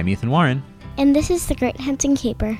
I'm 0.00 0.08
Ethan 0.08 0.30
Warren. 0.30 0.62
And 0.96 1.14
this 1.14 1.28
is 1.28 1.46
The 1.46 1.54
Great 1.54 1.76
Henson 1.78 2.16
Caper. 2.16 2.58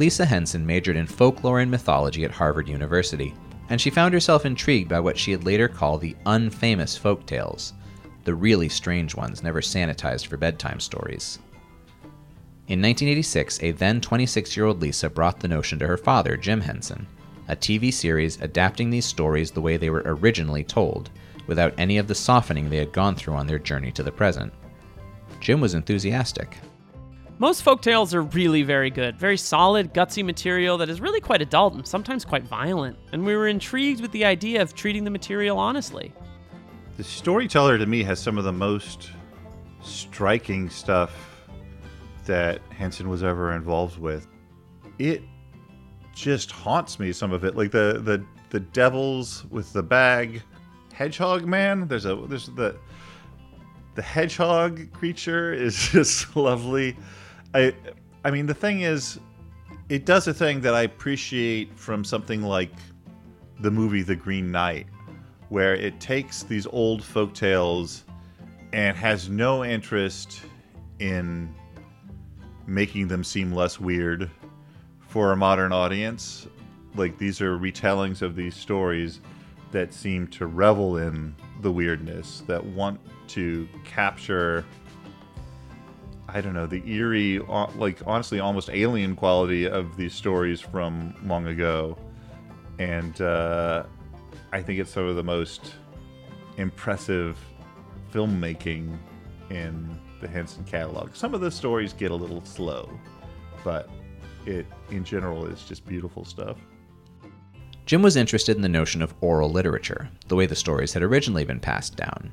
Lisa 0.00 0.24
Henson 0.24 0.66
majored 0.66 0.96
in 0.96 1.06
folklore 1.06 1.60
and 1.60 1.70
mythology 1.70 2.24
at 2.24 2.32
Harvard 2.32 2.68
University, 2.68 3.32
and 3.68 3.80
she 3.80 3.90
found 3.90 4.12
herself 4.12 4.44
intrigued 4.44 4.88
by 4.88 4.98
what 4.98 5.16
she 5.16 5.36
would 5.36 5.46
later 5.46 5.68
call 5.68 5.98
the 5.98 6.16
unfamous 6.26 6.98
folk 6.98 7.24
tales, 7.26 7.74
the 8.24 8.34
really 8.34 8.68
strange 8.68 9.14
ones 9.14 9.40
never 9.40 9.60
sanitized 9.60 10.26
for 10.26 10.36
bedtime 10.36 10.80
stories. 10.80 11.38
In 12.66 12.82
1986, 12.82 13.62
a 13.62 13.70
then 13.70 14.00
26 14.00 14.56
year 14.56 14.66
old 14.66 14.82
Lisa 14.82 15.08
brought 15.08 15.38
the 15.38 15.46
notion 15.46 15.78
to 15.78 15.86
her 15.86 15.96
father, 15.96 16.36
Jim 16.36 16.60
Henson, 16.60 17.06
a 17.48 17.56
TV 17.56 17.92
series 17.92 18.40
adapting 18.40 18.90
these 18.90 19.06
stories 19.06 19.50
the 19.50 19.60
way 19.60 19.76
they 19.76 19.90
were 19.90 20.02
originally 20.04 20.64
told, 20.64 21.10
without 21.46 21.74
any 21.78 21.98
of 21.98 22.08
the 22.08 22.14
softening 22.14 22.70
they 22.70 22.76
had 22.76 22.92
gone 22.92 23.14
through 23.14 23.34
on 23.34 23.46
their 23.46 23.58
journey 23.58 23.92
to 23.92 24.02
the 24.02 24.12
present. 24.12 24.52
Jim 25.40 25.60
was 25.60 25.74
enthusiastic. 25.74 26.56
Most 27.38 27.62
folk 27.62 27.82
tales 27.82 28.14
are 28.14 28.22
really 28.22 28.62
very 28.62 28.90
good, 28.90 29.18
very 29.18 29.36
solid, 29.36 29.92
gutsy 29.92 30.24
material 30.24 30.78
that 30.78 30.88
is 30.88 31.00
really 31.00 31.20
quite 31.20 31.42
adult 31.42 31.74
and 31.74 31.86
sometimes 31.86 32.24
quite 32.24 32.44
violent, 32.44 32.96
and 33.12 33.24
we 33.24 33.34
were 33.34 33.48
intrigued 33.48 34.00
with 34.00 34.12
the 34.12 34.24
idea 34.24 34.62
of 34.62 34.74
treating 34.74 35.04
the 35.04 35.10
material 35.10 35.58
honestly. 35.58 36.14
The 36.96 37.04
storyteller 37.04 37.76
to 37.76 37.86
me 37.86 38.04
has 38.04 38.20
some 38.20 38.38
of 38.38 38.44
the 38.44 38.52
most 38.52 39.10
striking 39.82 40.70
stuff 40.70 41.12
that 42.24 42.62
Henson 42.70 43.08
was 43.08 43.24
ever 43.24 43.52
involved 43.52 43.98
with. 43.98 44.28
It 45.00 45.22
just 46.14 46.50
haunts 46.50 46.98
me 46.98 47.12
some 47.12 47.32
of 47.32 47.44
it. 47.44 47.56
Like 47.56 47.70
the 47.70 48.00
the 48.02 48.24
the 48.50 48.60
devils 48.60 49.44
with 49.50 49.72
the 49.72 49.82
bag. 49.82 50.42
Hedgehog 50.92 51.44
man? 51.44 51.88
There's 51.88 52.06
a 52.06 52.14
there's 52.28 52.46
the 52.48 52.76
the 53.94 54.02
hedgehog 54.02 54.92
creature 54.92 55.52
is 55.52 55.76
just 55.92 56.36
lovely. 56.36 56.96
I 57.52 57.74
i 58.24 58.30
mean 58.30 58.46
the 58.46 58.54
thing 58.54 58.80
is 58.80 59.20
it 59.88 60.06
does 60.06 60.26
a 60.26 60.34
thing 60.34 60.60
that 60.62 60.74
i 60.74 60.82
appreciate 60.82 61.78
from 61.78 62.02
something 62.04 62.42
like 62.42 62.72
the 63.60 63.70
movie 63.70 64.02
the 64.02 64.16
green 64.16 64.50
knight 64.50 64.86
where 65.50 65.74
it 65.74 66.00
takes 66.00 66.42
these 66.42 66.66
old 66.68 67.04
folk 67.04 67.34
tales 67.34 68.04
and 68.72 68.96
has 68.96 69.28
no 69.28 69.64
interest 69.64 70.40
in 70.98 71.54
making 72.66 73.06
them 73.06 73.22
seem 73.22 73.52
less 73.52 73.78
weird 73.78 74.30
for 75.14 75.30
a 75.30 75.36
modern 75.36 75.70
audience. 75.70 76.48
Like 76.96 77.18
these 77.18 77.40
are 77.40 77.56
retellings 77.56 78.20
of 78.20 78.34
these 78.34 78.56
stories 78.56 79.20
that 79.70 79.94
seem 79.94 80.26
to 80.26 80.48
revel 80.48 80.96
in 80.96 81.36
the 81.60 81.70
weirdness, 81.70 82.42
that 82.48 82.66
want 82.66 82.98
to 83.28 83.68
capture 83.84 84.64
I 86.26 86.40
don't 86.40 86.52
know, 86.52 86.66
the 86.66 86.82
eerie 86.84 87.38
like 87.76 88.00
honestly 88.08 88.40
almost 88.40 88.68
alien 88.70 89.14
quality 89.14 89.68
of 89.68 89.96
these 89.96 90.12
stories 90.12 90.60
from 90.60 91.14
long 91.24 91.46
ago. 91.46 91.96
And 92.80 93.20
uh, 93.20 93.84
I 94.52 94.62
think 94.62 94.80
it's 94.80 94.90
some 94.90 95.06
of 95.06 95.14
the 95.14 95.22
most 95.22 95.74
impressive 96.56 97.38
filmmaking 98.12 98.98
in 99.48 99.96
the 100.20 100.26
Henson 100.26 100.64
catalog. 100.64 101.14
Some 101.14 101.34
of 101.34 101.40
the 101.40 101.52
stories 101.52 101.92
get 101.92 102.10
a 102.10 102.16
little 102.16 102.44
slow, 102.44 102.90
but 103.62 103.88
it 104.46 104.66
in 104.90 105.04
general 105.04 105.46
is 105.46 105.62
just 105.62 105.86
beautiful 105.86 106.24
stuff. 106.24 106.56
Jim 107.86 108.02
was 108.02 108.16
interested 108.16 108.56
in 108.56 108.62
the 108.62 108.68
notion 108.68 109.02
of 109.02 109.14
oral 109.20 109.50
literature, 109.50 110.08
the 110.28 110.36
way 110.36 110.46
the 110.46 110.54
stories 110.54 110.92
had 110.92 111.02
originally 111.02 111.44
been 111.44 111.60
passed 111.60 111.96
down. 111.96 112.32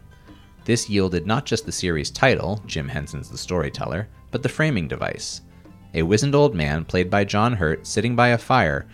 This 0.63 0.89
yielded 0.89 1.25
not 1.25 1.45
just 1.45 1.65
the 1.65 1.71
series 1.71 2.09
title, 2.09 2.61
Jim 2.65 2.87
Henson's 2.87 3.29
The 3.29 3.37
Storyteller, 3.37 4.07
but 4.29 4.43
the 4.43 4.49
framing 4.49 4.87
device 4.87 5.41
a 5.93 6.03
wizened 6.03 6.35
old 6.35 6.55
man 6.55 6.85
played 6.85 7.09
by 7.09 7.25
John 7.25 7.51
Hurt 7.51 7.85
sitting 7.85 8.15
by 8.15 8.29
a 8.29 8.37
fire, 8.37 8.87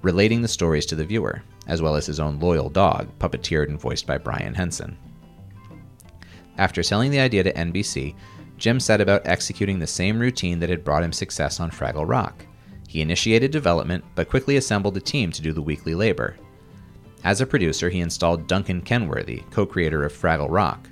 relating 0.00 0.40
the 0.40 0.48
stories 0.48 0.86
to 0.86 0.94
the 0.94 1.04
viewer, 1.04 1.42
as 1.66 1.82
well 1.82 1.94
as 1.94 2.06
his 2.06 2.20
own 2.20 2.40
loyal 2.40 2.70
dog, 2.70 3.06
puppeteered 3.18 3.68
and 3.68 3.78
voiced 3.78 4.06
by 4.06 4.16
Brian 4.16 4.54
Henson. 4.54 4.96
After 6.56 6.82
selling 6.82 7.10
the 7.10 7.20
idea 7.20 7.42
to 7.42 7.52
NBC, 7.52 8.14
Jim 8.56 8.80
set 8.80 9.02
about 9.02 9.26
executing 9.26 9.78
the 9.78 9.86
same 9.86 10.18
routine 10.18 10.58
that 10.60 10.70
had 10.70 10.84
brought 10.84 11.04
him 11.04 11.12
success 11.12 11.60
on 11.60 11.70
Fraggle 11.70 12.08
Rock 12.08 12.46
he 12.88 13.02
initiated 13.02 13.52
development, 13.52 14.02
but 14.14 14.28
quickly 14.28 14.56
assembled 14.56 14.96
a 14.96 15.00
team 15.00 15.30
to 15.30 15.42
do 15.42 15.52
the 15.52 15.62
weekly 15.62 15.94
labor. 15.94 16.36
As 17.22 17.40
a 17.40 17.46
producer, 17.46 17.90
he 17.90 18.00
installed 18.00 18.46
Duncan 18.46 18.80
Kenworthy, 18.80 19.42
co 19.50 19.66
creator 19.66 20.04
of 20.04 20.12
Fraggle 20.12 20.50
Rock. 20.50 20.88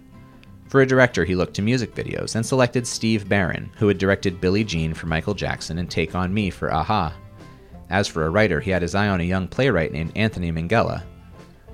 For 0.68 0.82
a 0.82 0.86
director, 0.86 1.24
he 1.24 1.34
looked 1.34 1.54
to 1.54 1.62
music 1.62 1.94
videos 1.94 2.34
and 2.34 2.44
selected 2.44 2.86
Steve 2.86 3.28
Barron, 3.28 3.70
who 3.78 3.88
had 3.88 3.98
directed 3.98 4.40
Billie 4.40 4.64
Jean 4.64 4.92
for 4.92 5.06
Michael 5.06 5.34
Jackson 5.34 5.78
and 5.78 5.90
Take 5.90 6.14
On 6.14 6.34
Me 6.34 6.50
for 6.50 6.68
a-ha. 6.68 7.14
As 7.88 8.06
for 8.06 8.26
a 8.26 8.30
writer, 8.30 8.60
he 8.60 8.70
had 8.70 8.82
his 8.82 8.94
eye 8.94 9.08
on 9.08 9.20
a 9.20 9.24
young 9.24 9.48
playwright 9.48 9.92
named 9.92 10.12
Anthony 10.16 10.52
Minghella. 10.52 11.02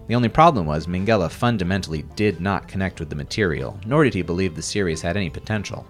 The 0.07 0.15
only 0.15 0.29
problem 0.29 0.67
was 0.67 0.87
Minghella 0.87 1.31
fundamentally 1.31 2.03
did 2.15 2.41
not 2.41 2.69
connect 2.69 3.01
with 3.01 3.09
the 3.09 3.17
material, 3.17 3.81
nor 3.87 4.05
did 4.05 4.15
he 4.15 4.23
believe 4.23 4.55
the 4.55 4.63
series 4.63 5.01
had 5.01 5.17
any 5.17 5.31
potential. 5.31 5.87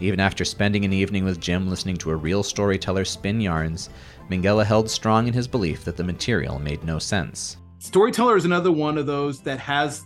Even 0.00 0.20
after 0.20 0.44
spending 0.44 0.84
an 0.84 0.92
evening 0.92 1.24
with 1.24 1.40
Jim 1.40 1.68
listening 1.68 1.96
to 1.98 2.10
a 2.10 2.16
real 2.16 2.42
storyteller 2.42 3.04
spin 3.04 3.40
yarns, 3.40 3.88
Minghella 4.30 4.64
held 4.64 4.90
strong 4.90 5.26
in 5.26 5.32
his 5.32 5.48
belief 5.48 5.84
that 5.84 5.96
the 5.96 6.04
material 6.04 6.58
made 6.58 6.84
no 6.84 6.98
sense. 6.98 7.56
Storyteller 7.78 8.36
is 8.36 8.44
another 8.44 8.72
one 8.72 8.98
of 8.98 9.06
those 9.06 9.40
that 9.40 9.58
has 9.60 10.04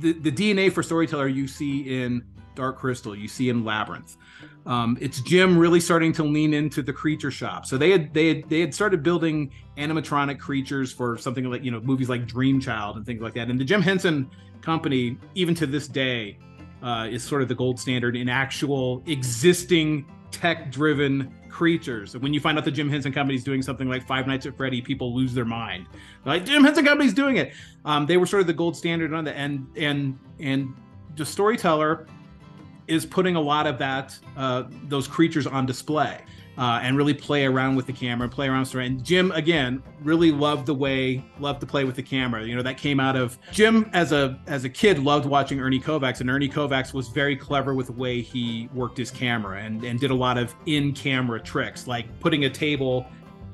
the, 0.00 0.12
the 0.12 0.30
DNA 0.30 0.72
for 0.72 0.82
storyteller 0.82 1.26
you 1.26 1.48
see 1.48 2.02
in 2.02 2.24
Dark 2.54 2.78
Crystal, 2.78 3.16
you 3.16 3.26
see 3.26 3.48
in 3.48 3.64
Labyrinth. 3.64 4.16
Um, 4.66 4.98
it's 5.00 5.20
Jim 5.22 5.56
really 5.56 5.80
starting 5.80 6.12
to 6.14 6.22
lean 6.22 6.52
into 6.52 6.82
the 6.82 6.92
creature 6.92 7.30
shop. 7.30 7.64
So 7.64 7.78
they 7.78 7.90
had 7.90 8.12
they 8.12 8.28
had 8.28 8.48
they 8.48 8.60
had 8.60 8.74
started 8.74 9.02
building 9.02 9.50
animatronic 9.78 10.38
creatures 10.38 10.92
for 10.92 11.16
something 11.16 11.44
like 11.44 11.64
you 11.64 11.70
know 11.70 11.80
movies 11.80 12.08
like 12.08 12.26
Dream 12.26 12.60
Child 12.60 12.96
and 12.96 13.06
things 13.06 13.22
like 13.22 13.34
that. 13.34 13.48
And 13.48 13.58
the 13.58 13.64
Jim 13.64 13.80
Henson 13.80 14.30
company, 14.60 15.16
even 15.34 15.54
to 15.54 15.66
this 15.66 15.88
day, 15.88 16.38
uh, 16.82 17.08
is 17.10 17.22
sort 17.22 17.42
of 17.42 17.48
the 17.48 17.54
gold 17.54 17.78
standard 17.78 18.16
in 18.16 18.28
actual 18.28 19.02
existing 19.06 20.06
tech 20.30 20.70
driven 20.70 21.32
creatures. 21.48 22.14
And 22.14 22.22
when 22.22 22.32
you 22.32 22.40
find 22.40 22.56
out 22.56 22.64
the 22.64 22.70
Jim 22.70 22.88
Henson 22.88 23.12
Company 23.12 23.36
is 23.36 23.44
doing 23.44 23.62
something 23.62 23.88
like 23.88 24.06
Five 24.06 24.26
Nights 24.26 24.46
at 24.46 24.56
Freddy, 24.56 24.80
people 24.80 25.14
lose 25.14 25.34
their 25.34 25.44
mind. 25.44 25.86
like 26.24 26.44
Jim 26.44 26.64
Henson 26.64 26.84
Company's 26.84 27.14
doing 27.14 27.36
it. 27.36 27.52
Um, 27.84 28.06
they 28.06 28.16
were 28.16 28.26
sort 28.26 28.40
of 28.40 28.46
the 28.46 28.52
gold 28.52 28.76
standard 28.76 29.12
on 29.12 29.24
the 29.24 29.36
end, 29.36 29.66
and 29.76 30.18
and 30.38 30.74
the 31.16 31.26
storyteller 31.26 32.06
is 32.86 33.06
putting 33.06 33.36
a 33.36 33.40
lot 33.40 33.66
of 33.66 33.78
that 33.78 34.18
uh, 34.36 34.64
those 34.88 35.06
creatures 35.06 35.46
on 35.46 35.66
display 35.66 36.20
uh, 36.60 36.78
and 36.82 36.94
really 36.94 37.14
play 37.14 37.46
around 37.46 37.74
with 37.74 37.86
the 37.86 37.92
camera, 37.92 38.28
play 38.28 38.46
around 38.46 38.60
with 38.60 38.74
And 38.74 39.02
Jim, 39.02 39.32
again, 39.32 39.82
really 40.02 40.30
loved 40.30 40.66
the 40.66 40.74
way, 40.74 41.24
loved 41.38 41.58
to 41.60 41.66
play 41.66 41.84
with 41.84 41.96
the 41.96 42.02
camera. 42.02 42.44
You 42.44 42.54
know, 42.54 42.62
that 42.62 42.76
came 42.76 43.00
out 43.00 43.16
of 43.16 43.38
Jim 43.50 43.88
as 43.94 44.12
a 44.12 44.38
as 44.46 44.64
a 44.64 44.68
kid 44.68 44.98
loved 44.98 45.24
watching 45.24 45.58
Ernie 45.58 45.80
Kovacs, 45.80 46.20
and 46.20 46.28
Ernie 46.28 46.50
Kovacs 46.50 46.92
was 46.92 47.08
very 47.08 47.34
clever 47.34 47.74
with 47.74 47.86
the 47.86 47.94
way 47.94 48.20
he 48.20 48.68
worked 48.74 48.98
his 48.98 49.10
camera 49.10 49.62
and 49.62 49.82
and 49.84 49.98
did 49.98 50.10
a 50.10 50.14
lot 50.14 50.36
of 50.36 50.54
in 50.66 50.92
camera 50.92 51.40
tricks, 51.40 51.86
like 51.86 52.06
putting 52.20 52.44
a 52.44 52.50
table 52.50 53.06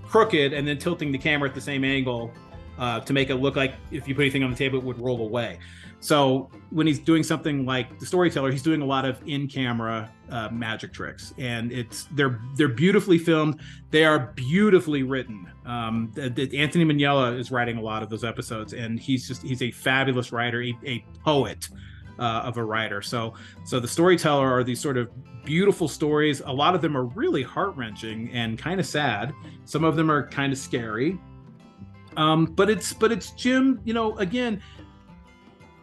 crooked 0.03 0.53
and 0.53 0.67
then 0.67 0.77
tilting 0.77 1.13
the 1.13 1.19
camera 1.19 1.49
at 1.49 1.55
the 1.55 1.61
same 1.61 1.85
angle 1.85 2.33
uh, 2.79 3.01
to 3.01 3.13
make 3.13 3.31
it 3.31 3.37
look 3.37 3.57
like 3.57 3.75
if 3.91 4.07
you 4.09 4.15
put 4.15 4.23
anything 4.23 4.45
on 4.45 4.51
the 4.51 4.57
table, 4.57 4.79
it 4.79 4.85
would 4.85 5.01
roll 5.01 5.23
away. 5.23 5.59
So 6.01 6.51
when 6.71 6.87
he's 6.87 6.99
doing 6.99 7.23
something 7.23 7.65
like 7.65 7.99
the 7.99 8.07
storyteller, 8.07 8.53
he's 8.53 8.63
doing 8.63 8.83
a 8.83 8.85
lot 8.85 9.05
of 9.05 9.21
in-camera 9.27 10.13
uh, 10.31 10.49
magic 10.51 10.93
tricks, 10.93 11.33
and 11.39 11.73
it's 11.73 12.05
they're 12.13 12.39
they're 12.57 12.69
beautifully 12.69 13.19
filmed. 13.19 13.61
They 13.91 14.05
are 14.05 14.33
beautifully 14.35 15.03
written. 15.03 15.51
Um, 15.65 16.13
the, 16.15 16.29
the, 16.29 16.59
Anthony 16.59 16.85
Minghella 16.85 17.39
is 17.39 17.51
writing 17.51 17.79
a 17.79 17.83
lot 17.83 18.03
of 18.03 18.11
those 18.11 18.25
episodes, 18.25 18.75
and 18.75 19.01
he's 19.01 19.27
just 19.27 19.43
he's 19.43 19.63
a 19.63 19.71
fabulous 19.71 20.33
writer, 20.33 20.63
a, 20.63 20.77
a 20.85 21.05
poet. 21.25 21.69
uh, 22.19 22.43
of 22.45 22.57
a 22.57 22.65
writer. 22.65 23.03
So 23.03 23.35
so 23.65 23.81
the 23.81 23.89
storyteller 23.89 24.51
are 24.51 24.65
these 24.65 24.81
sort 24.81 24.97
of 24.97 25.11
beautiful 25.45 25.89
stories. 25.89 26.41
A 26.41 26.53
lot 26.53 26.75
of 26.75 26.83
them 26.83 26.97
are 26.97 27.05
really 27.05 27.43
heart 27.43 27.77
wrenching 27.77 28.31
and 28.33 28.59
kind 28.59 28.81
of 28.81 28.87
sad. 28.87 29.33
Some 29.65 29.85
of 29.85 29.97
them 29.97 30.11
are 30.11 30.29
kind 30.29 30.53
of 30.53 30.59
scary. 30.59 31.19
Um, 32.17 32.47
but 32.47 32.71
it's 32.71 32.93
but 32.93 33.13
it's 33.13 33.31
Jim. 33.33 33.81
You 33.85 33.95
know, 33.95 34.17
again, 34.19 34.63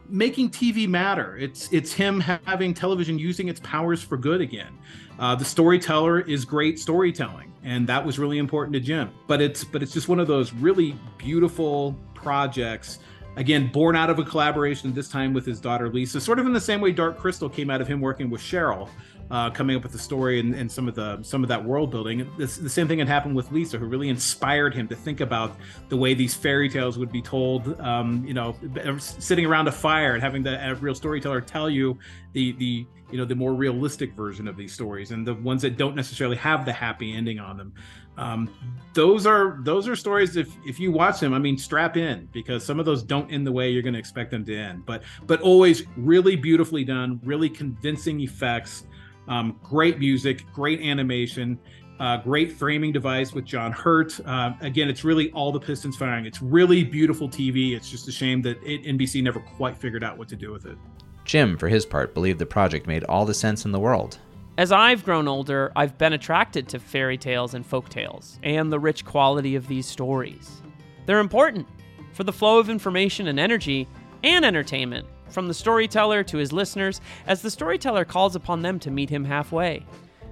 making 0.10 0.50
TV 0.50 0.88
matter. 0.88 1.38
It's 1.38 1.72
it's 1.72 1.94
him 1.94 2.20
having 2.20 2.74
television 2.74 3.18
using 3.20 3.48
its 3.48 3.60
powers 3.62 4.02
for 4.02 4.18
good 4.18 4.42
again. 4.42 4.78
Uh, 5.20 5.36
the 5.36 5.46
storyteller 5.46 6.22
is 6.22 6.46
great 6.46 6.80
storytelling, 6.80 7.52
and 7.64 7.88
that 7.88 8.06
was 8.06 8.20
really 8.20 8.38
important 8.38 8.74
to 8.74 8.80
Jim. 8.80 9.12
But 9.28 9.42
it's 9.42 9.64
but 9.64 9.84
it's 9.84 9.94
just 9.94 10.08
one 10.08 10.20
of 10.20 10.28
those 10.28 10.54
really 10.54 10.98
beautiful 11.18 11.96
projects. 12.14 13.00
Again, 13.36 13.72
born 13.72 13.96
out 13.96 14.12
of 14.12 14.20
a 14.20 14.24
collaboration 14.24 14.94
this 14.94 15.10
time 15.10 15.34
with 15.34 15.44
his 15.44 15.60
daughter 15.60 15.90
Lisa, 15.90 16.22
sort 16.22 16.38
of 16.38 16.46
in 16.46 16.54
the 16.54 16.62
same 16.62 16.80
way 16.82 16.92
Dark 16.92 17.18
Crystal 17.18 17.50
came 17.50 17.72
out 17.72 17.82
of 17.82 17.88
him 17.88 18.00
working 18.00 18.30
with 18.30 18.42
Cheryl 18.42 18.90
uh, 19.34 19.50
coming 19.50 19.76
up 19.76 19.82
with 19.82 19.92
the 19.92 19.98
story 19.98 20.40
and, 20.40 20.54
and, 20.54 20.72
some 20.72 20.88
of 20.88 20.94
the 20.94 21.18
some 21.24 21.42
of 21.42 21.50
that 21.50 21.66
world 21.66 21.90
building. 21.90 22.30
This, 22.38 22.58
the 22.58 22.70
same 22.70 22.88
thing 22.88 23.00
had 23.00 23.08
happened 23.08 23.36
with 23.36 23.52
Lisa, 23.52 23.80
who 23.80 23.88
really 23.88 24.10
inspired 24.10 24.76
him 24.76 24.88
to 24.90 24.96
think 24.96 25.22
about 25.22 25.58
the 25.90 25.98
way 25.98 26.14
these 26.14 26.36
fairy 26.36 26.70
tales 26.70 27.00
would 27.00 27.12
be 27.12 27.22
told. 27.22 27.80
Um, 27.82 28.24
you 28.28 28.36
know, 28.36 28.56
sitting 29.00 29.48
around 29.48 29.68
a 29.68 29.72
fire 29.72 30.14
and 30.14 30.22
having 30.22 30.44
the 30.44 30.64
a 30.70 30.76
real 30.76 30.94
storyteller 30.94 31.42
tell 31.42 31.68
you 31.68 31.98
the 32.34 32.52
the 32.54 32.86
you 33.12 33.18
know 33.18 33.26
the 33.26 33.34
more 33.34 33.56
realistic 33.56 34.14
version 34.14 34.48
of 34.48 34.56
these 34.56 34.72
stories 34.72 35.10
and 35.10 35.26
the 35.26 35.34
ones 35.34 35.64
that 35.64 35.78
don't 35.78 35.96
necessarily 35.96 36.38
have 36.38 36.64
the 36.64 36.74
happy 36.74 37.16
ending 37.16 37.40
on 37.40 37.58
them. 37.58 37.74
Um, 38.18 38.52
those 38.94 39.26
are 39.26 39.58
those 39.64 39.88
are 39.88 39.96
stories. 39.96 40.36
If 40.38 40.56
if 40.64 40.80
you 40.80 40.92
watch 40.92 41.20
them, 41.20 41.34
I 41.34 41.40
mean, 41.40 41.58
strap 41.58 41.98
in 41.98 42.30
because 42.32 42.64
some 42.64 42.80
of 42.80 42.86
those 42.86 43.02
don't 43.02 43.32
end 43.32 43.48
the 43.48 43.52
way 43.52 43.72
you're 43.72 43.82
going 43.82 43.94
to 43.94 44.00
expect 44.00 44.30
them 44.30 44.46
to 44.46 44.56
end. 44.56 44.86
But 44.86 45.02
but 45.26 45.42
always 45.42 45.88
really 45.98 46.36
beautifully 46.36 46.84
done, 46.84 47.20
really 47.24 47.50
convincing 47.50 48.20
effects 48.20 48.86
um, 49.28 49.60
great 49.64 50.00
music, 50.00 50.44
great 50.54 50.82
animation, 50.82 51.60
uh, 52.00 52.18
great 52.18 52.52
framing 52.52 52.92
device 52.92 53.34
with 53.34 53.46
John 53.46 53.72
Hurt. 53.72 54.20
Uh, 54.26 54.54
again, 54.62 54.90
it's 54.90 55.04
really 55.04 55.32
all 55.32 55.52
the 55.52 55.60
pistons 55.60 55.96
firing. 55.96 56.26
It's 56.26 56.42
really 56.42 56.84
beautiful 56.84 57.30
TV. 57.30 57.76
It's 57.76 57.90
just 57.90 58.08
a 58.08 58.12
shame 58.12 58.42
that 58.42 58.62
it, 58.64 58.84
NBC 58.84 59.24
never 59.24 59.40
quite 59.40 59.78
figured 59.78 60.04
out 60.04 60.18
what 60.18 60.28
to 60.30 60.36
do 60.36 60.52
with 60.52 60.66
it. 60.66 60.78
Jim, 61.26 61.58
for 61.58 61.70
his 61.70 61.86
part, 61.86 62.14
believed 62.14 62.40
the 62.40 62.46
project 62.46 62.88
made 62.88 63.04
all 63.06 63.26
the 63.26 63.34
sense 63.34 63.66
in 63.66 63.72
the 63.72 63.80
world. 63.80 64.18
As 64.58 64.72
I've 64.72 65.04
grown 65.04 65.28
older, 65.28 65.72
I've 65.76 65.98
been 65.98 66.14
attracted 66.14 66.68
to 66.70 66.80
fairy 66.80 67.18
tales 67.18 67.54
and 67.54 67.66
folk 67.66 67.90
tales 67.90 68.40
and 68.44 68.72
the 68.72 68.80
rich 68.80 69.04
quality 69.06 69.56
of 69.56 69.68
these 69.68 69.88
stories. 69.88 70.62
They're 71.06 71.20
important 71.20 71.68
for 72.12 72.24
the 72.24 72.34
flow 72.34 72.60
of 72.60 72.70
information 72.70 73.28
and 73.28 73.40
energy 73.40 73.88
and 74.24 74.46
entertainment 74.46 75.08
from 75.34 75.48
the 75.48 75.54
storyteller 75.54 76.24
to 76.24 76.38
his 76.38 76.54
listeners, 76.54 77.02
as 77.28 77.42
the 77.42 77.52
storyteller 77.52 78.06
calls 78.06 78.36
upon 78.36 78.62
them 78.62 78.80
to 78.80 78.92
meet 78.92 79.10
him 79.10 79.26
halfway. 79.26 79.86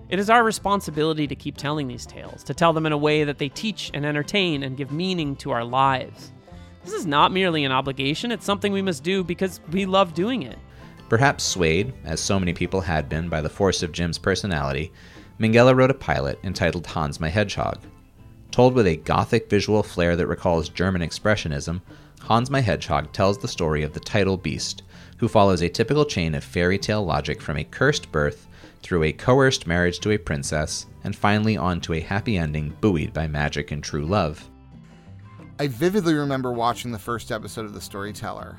It 0.10 0.20
is 0.20 0.30
our 0.30 0.44
responsibility 0.44 1.26
to 1.28 1.36
keep 1.36 1.58
telling 1.58 1.88
these 1.88 2.06
tales, 2.06 2.44
to 2.44 2.54
tell 2.54 2.74
them 2.74 2.86
in 2.86 2.92
a 2.92 2.98
way 2.98 3.24
that 3.24 3.38
they 3.38 3.50
teach 3.50 3.92
and 3.94 4.06
entertain 4.06 4.64
and 4.64 4.78
give 4.78 4.92
meaning 4.92 5.36
to 5.38 5.52
our 5.52 5.64
lives. 5.64 6.32
This 6.84 6.94
is 6.94 7.06
not 7.06 7.32
merely 7.32 7.64
an 7.64 7.72
obligation, 7.72 8.32
it's 8.32 8.46
something 8.46 8.74
we 8.74 8.82
must 8.82 9.04
do 9.04 9.24
because 9.24 9.60
we 9.72 9.86
love 9.86 10.14
doing 10.14 10.44
it. 10.44 10.58
Perhaps 11.10 11.44
swayed, 11.44 11.94
as 12.06 12.20
so 12.20 12.40
many 12.40 12.54
people 12.54 12.82
had 12.82 13.10
been, 13.10 13.30
by 13.30 13.42
the 13.42 13.50
force 13.50 13.84
of 13.84 13.92
Jim's 13.92 14.18
personality, 14.18 14.92
Minghella 15.40 15.76
wrote 15.76 15.92
a 15.92 15.96
pilot 15.96 16.40
entitled 16.44 16.88
Hans 16.88 17.20
My 17.20 17.30
Hedgehog. 17.30 17.80
Told 18.52 18.74
with 18.74 18.88
a 18.88 18.98
gothic 18.98 19.50
visual 19.50 19.82
flair 19.82 20.16
that 20.16 20.28
recalls 20.28 20.70
German 20.70 21.02
Expressionism, 21.02 21.82
Hans 22.22 22.50
My 22.50 22.60
Hedgehog 22.60 23.12
tells 23.14 23.38
the 23.38 23.48
story 23.48 23.82
of 23.84 23.94
the 23.94 24.00
title 24.00 24.38
beast, 24.38 24.84
who 25.22 25.28
follows 25.28 25.62
a 25.62 25.70
typical 25.70 26.04
chain 26.04 26.34
of 26.34 26.44
fairy 26.44 26.80
tale 26.80 27.06
logic 27.06 27.40
from 27.40 27.56
a 27.56 27.64
cursed 27.64 28.12
birth 28.12 28.48
through 28.82 29.04
a 29.04 29.14
coerced 29.14 29.68
marriage 29.68 30.00
to 30.00 30.10
a 30.10 30.18
princess, 30.18 30.88
and 31.04 31.16
finally 31.16 31.56
on 31.56 31.80
to 31.80 31.94
a 31.94 32.00
happy 32.00 32.38
ending 32.38 32.76
buoyed 32.82 33.14
by 33.14 33.28
magic 33.28 33.70
and 33.70 33.84
true 33.84 34.04
love. 34.04 34.50
I 35.60 35.68
vividly 35.68 36.16
remember 36.16 36.52
watching 36.52 36.92
the 36.92 36.98
first 36.98 37.32
episode 37.32 37.66
of 37.66 37.76
The 37.76 37.82
Storyteller, 37.82 38.58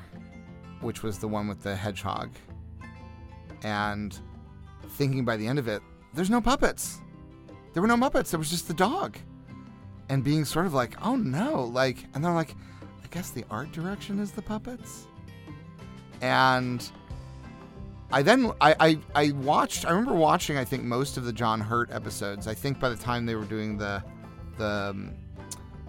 which 0.79 1.03
was 1.03 1.19
the 1.19 1.27
one 1.27 1.49
with 1.49 1.61
the 1.61 1.75
hedgehog, 1.75 2.29
and 3.63 4.17
thinking 4.91 5.25
by 5.25 5.35
the 5.35 5.45
end 5.45 5.59
of 5.59 5.67
it, 5.67 5.81
there's 6.13 6.29
no 6.29 6.39
puppets. 6.39 7.01
There 7.73 7.81
were 7.81 7.89
no 7.89 7.97
Muppets, 7.97 8.29
there 8.29 8.39
was 8.39 8.49
just 8.49 8.69
the 8.69 8.73
dog. 8.73 9.17
And 10.07 10.23
being 10.23 10.45
sort 10.45 10.65
of 10.65 10.73
like, 10.73 10.95
oh 11.05 11.17
no, 11.17 11.65
like, 11.65 12.05
and 12.13 12.23
they're 12.23 12.31
like, 12.31 12.55
I 13.03 13.07
guess 13.11 13.31
the 13.31 13.43
art 13.51 13.73
direction 13.73 14.19
is 14.19 14.31
the 14.31 14.41
puppets? 14.41 15.07
And 16.23 16.89
I 18.09 18.21
then 18.21 18.51
I, 18.61 18.75
I, 18.79 18.99
I 19.13 19.31
watched 19.31 19.85
I 19.85 19.89
remember 19.89 20.13
watching 20.13 20.57
I 20.57 20.63
think 20.63 20.83
most 20.83 21.17
of 21.17 21.25
the 21.25 21.33
John 21.33 21.59
Hurt 21.59 21.91
episodes. 21.91 22.47
I 22.47 22.53
think 22.53 22.79
by 22.79 22.87
the 22.87 22.95
time 22.95 23.25
they 23.25 23.35
were 23.35 23.43
doing 23.43 23.77
the 23.77 24.01
the 24.57 24.91
um, 24.91 25.13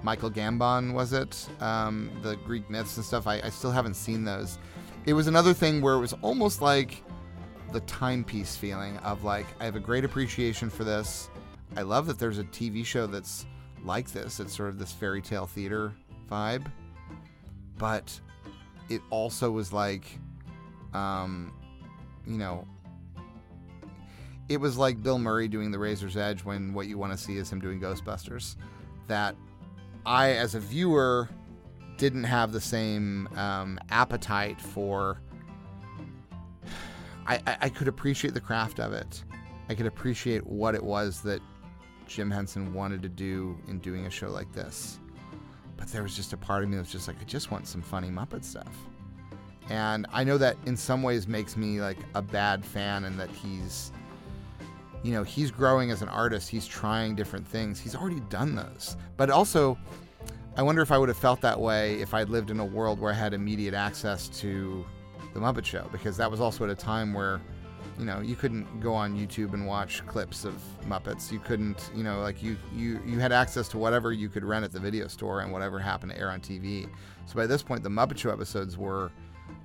Michael 0.03 0.31
Gambon 0.31 0.93
was 0.93 1.13
it 1.13 1.49
um, 1.61 2.11
the 2.23 2.35
Greek 2.37 2.69
myths 2.69 2.97
and 2.97 3.07
stuff. 3.07 3.29
I, 3.29 3.41
I 3.45 3.51
still 3.51 3.71
haven't 3.71 3.95
seen 3.95 4.25
those. 4.25 4.59
It 5.07 5.13
was 5.13 5.29
another 5.29 5.55
thing 5.55 5.81
where 5.81 5.95
it 5.95 6.01
was 6.01 6.15
almost 6.15 6.61
like 6.61 7.05
the 7.73 7.81
timepiece 7.81 8.57
feeling 8.57 8.97
of 8.99 9.23
like 9.23 9.47
I 9.61 9.65
have 9.65 9.77
a 9.77 9.81
great 9.81 10.05
appreciation 10.05 10.69
for 10.69 10.83
this. 10.83 11.31
I 11.77 11.83
love 11.83 12.07
that 12.07 12.19
there's 12.19 12.39
a 12.39 12.45
TV 12.45 12.85
show 12.85 13.07
that's 13.07 13.47
like 13.85 14.11
this. 14.11 14.41
It's 14.41 14.57
sort 14.57 14.71
of 14.71 14.81
this 14.81 14.91
fairy 14.91 15.23
tale 15.23 15.47
theater 15.47 15.93
vibe, 16.29 16.67
but 17.79 18.19
it 18.89 19.01
also 19.11 19.51
was 19.51 19.73
like 19.73 20.19
um, 20.95 21.53
you 22.27 22.39
know, 22.39 22.67
it 24.49 24.59
was 24.59 24.77
like 24.77 25.03
Bill 25.03 25.19
Murray 25.19 25.49
doing 25.49 25.71
The 25.71 25.79
Razor's 25.79 26.17
Edge 26.17 26.45
when 26.45 26.73
what 26.75 26.87
you 26.87 26.99
want 26.99 27.13
to 27.13 27.19
see 27.19 27.37
is 27.37 27.51
him 27.51 27.61
doing 27.61 27.81
Ghostbusters. 27.81 28.57
That 29.07 29.37
I, 30.07 30.33
as 30.33 30.55
a 30.55 30.61
viewer, 30.61 31.29
didn't 31.97 32.25
have 32.25 32.53
the 32.53 32.61
same 32.61 33.29
um, 33.37 33.79
appetite 33.91 34.61
for. 34.61 35.21
I, 37.27 37.37
I, 37.47 37.57
I 37.63 37.69
could 37.69 37.89
appreciate 37.89 38.35
the 38.35 38.41
craft 38.41 38.81
of 38.81 38.93
it. 38.93 39.25
I 39.69 39.75
could 39.75 39.87
appreciate 39.87 40.47
what 40.47 40.75
it 40.75 40.83
was 40.83 41.23
that 41.23 41.41
Jim 42.07 42.31
Henson 42.31 42.75
wanted 42.75 43.03
to 43.03 43.09
do 43.09 43.57
in 43.67 43.79
doing 43.79 44.07
a 44.07 44.11
show 44.11 44.29
like 44.29 44.53
this. 44.53 45.01
But 45.77 45.89
there 45.89 46.03
was 46.03 46.15
just 46.15 46.33
a 46.35 46.37
part 46.37 46.63
of 46.63 46.69
me 46.69 46.77
that 46.77 46.83
was 46.83 46.93
just 46.93 47.09
like, 47.09 47.17
I 47.21 47.25
just 47.25 47.51
want 47.51 47.67
some 47.67 47.81
funny 47.81 48.09
Muppet 48.09 48.45
stuff. 48.45 48.77
And 49.71 50.07
I 50.13 50.25
know 50.25 50.39
that 50.39 50.57
in 50.67 50.77
some 50.77 51.03
ways 51.03 51.27
makes 51.27 51.57
me 51.57 51.81
like 51.81 51.99
a 52.15 52.23
bad 52.23 52.65
fan 52.65 53.05
and 53.05 53.19
that 53.19 53.31
he's 53.31 53.93
you 55.03 55.13
know, 55.13 55.23
he's 55.23 55.51
growing 55.51 55.91
as 55.91 56.01
an 56.01 56.09
artist, 56.09 56.49
he's 56.49 56.67
trying 56.67 57.15
different 57.15 57.47
things. 57.47 57.79
He's 57.79 57.95
already 57.95 58.21
done 58.31 58.55
those. 58.55 58.97
But 59.19 59.29
also 59.29 59.79
I 60.57 60.63
wonder 60.63 60.83
if 60.83 60.93
I 60.93 60.99
would 60.99 61.09
have 61.09 61.19
felt 61.19 61.41
that 61.41 61.61
way 61.61 62.01
if 62.01 62.15
I'd 62.15 62.29
lived 62.29 62.51
in 62.51 62.61
a 62.61 62.65
world 62.65 63.01
where 63.01 63.13
I 63.13 63.17
had 63.17 63.35
immediate 63.35 63.75
access 63.75 64.29
to 64.41 64.87
the 65.33 65.41
Muppet 65.41 65.65
Show 65.65 65.89
because 65.91 66.17
that 66.17 66.31
was 66.31 66.41
also 66.41 66.63
at 66.63 66.71
a 66.71 66.77
time 66.77 67.13
where 67.13 67.41
you 67.99 68.05
know 68.05 68.21
you 68.21 68.37
couldn't 68.37 68.81
go 68.81 68.95
on 68.95 69.17
YouTube 69.17 69.53
and 69.53 69.67
watch 69.67 70.07
clips 70.07 70.45
of 70.45 70.55
Muppets. 70.87 71.33
You 71.33 71.41
couldn't, 71.41 71.91
you 71.95 72.05
know, 72.05 72.21
like 72.21 72.41
you 72.41 72.57
you 72.73 73.01
you 73.05 73.19
had 73.19 73.33
access 73.33 73.67
to 73.69 73.79
whatever 73.79 74.13
you 74.13 74.29
could 74.29 74.45
rent 74.45 74.65
at 74.65 74.71
the 74.71 74.79
video 74.79 75.09
store 75.09 75.41
and 75.41 75.51
whatever 75.51 75.81
happened 75.81 76.13
to 76.13 76.19
air 76.19 76.31
on 76.31 76.41
TV. 76.41 76.89
So 77.27 77.35
by 77.35 77.49
this 77.49 77.63
point, 77.63 77.83
the 77.83 77.89
Muppet 77.89 78.17
Show 78.17 78.31
episodes 78.31 78.79
were 78.79 79.11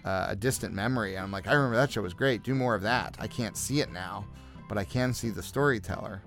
uh, 0.05 0.27
a 0.29 0.35
distant 0.35 0.73
memory. 0.73 1.15
And 1.15 1.23
I'm 1.23 1.31
like, 1.31 1.47
I 1.47 1.53
remember 1.53 1.75
that 1.75 1.91
show 1.91 2.01
was 2.01 2.13
great. 2.13 2.43
Do 2.43 2.55
more 2.55 2.75
of 2.75 2.81
that. 2.83 3.15
I 3.19 3.27
can't 3.27 3.57
see 3.57 3.81
it 3.81 3.91
now, 3.91 4.25
but 4.67 4.77
I 4.77 4.83
can 4.83 5.13
see 5.13 5.29
the 5.29 5.43
storyteller. 5.43 6.21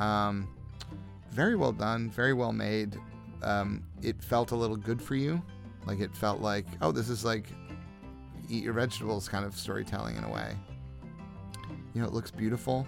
Um, 0.00 0.48
very 1.30 1.56
well 1.56 1.72
done, 1.72 2.10
very 2.10 2.32
well 2.32 2.52
made. 2.52 2.98
Um, 3.42 3.84
it 4.02 4.22
felt 4.22 4.52
a 4.52 4.56
little 4.56 4.76
good 4.76 5.00
for 5.00 5.14
you. 5.14 5.42
Like 5.86 6.00
it 6.00 6.14
felt 6.14 6.40
like, 6.40 6.66
oh, 6.80 6.92
this 6.92 7.08
is 7.08 7.24
like 7.24 7.48
eat 8.48 8.62
your 8.62 8.72
vegetables 8.72 9.28
kind 9.28 9.44
of 9.44 9.56
storytelling 9.56 10.16
in 10.16 10.24
a 10.24 10.30
way. 10.30 10.56
You 11.94 12.02
know, 12.02 12.06
it 12.06 12.12
looks 12.12 12.30
beautiful. 12.30 12.86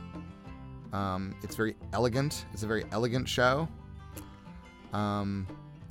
Um, 0.93 1.35
it's 1.43 1.55
very 1.55 1.77
elegant. 1.93 2.47
It's 2.53 2.63
a 2.63 2.67
very 2.67 2.85
elegant 2.93 3.29
show. 3.29 3.69
Um, 4.93 5.47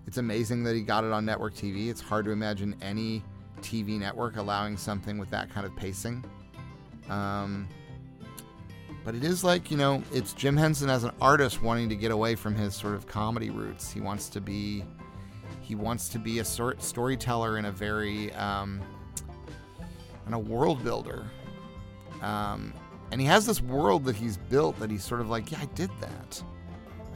it's 0.07 0.17
amazing 0.17 0.63
that 0.63 0.75
he 0.75 0.81
got 0.81 1.03
it 1.03 1.11
on 1.11 1.25
network 1.25 1.53
TV. 1.53 1.89
It's 1.89 2.01
hard 2.01 2.25
to 2.25 2.31
imagine 2.31 2.75
any 2.81 3.23
TV 3.67 3.99
network 3.99 4.37
allowing 4.37 4.77
something 4.77 5.17
with 5.17 5.29
that 5.31 5.49
kind 5.49 5.65
of 5.65 5.75
pacing. 5.75 6.23
Um, 7.09 7.67
but 9.03 9.15
it 9.15 9.23
is 9.23 9.43
like, 9.43 9.71
you 9.71 9.77
know, 9.77 10.03
it's 10.13 10.33
Jim 10.33 10.57
Henson 10.57 10.89
as 10.89 11.03
an 11.03 11.11
artist 11.21 11.61
wanting 11.61 11.89
to 11.89 11.95
get 11.95 12.11
away 12.11 12.35
from 12.35 12.55
his 12.55 12.75
sort 12.75 12.93
of 12.93 13.07
comedy 13.07 13.49
roots. 13.49 13.91
He 13.91 14.01
wants 14.01 14.29
to 14.29 14.41
be 14.41 14.83
he 15.61 15.75
wants 15.75 16.07
to 16.09 16.19
be 16.19 16.39
a 16.39 16.45
sort 16.45 16.81
storyteller 16.81 17.57
in 17.57 17.65
a 17.65 17.71
very 17.71 18.31
um, 18.33 18.81
and 20.25 20.33
a 20.33 20.39
world 20.39 20.83
builder. 20.83 21.25
Um, 22.21 22.73
and 23.11 23.19
he 23.19 23.27
has 23.27 23.45
this 23.45 23.61
world 23.61 24.05
that 24.05 24.15
he's 24.15 24.37
built 24.37 24.79
that 24.79 24.89
he's 24.89 25.03
sort 25.03 25.21
of 25.21 25.29
like, 25.29 25.51
yeah, 25.51 25.59
I 25.61 25.65
did 25.75 25.89
that. 25.99 26.43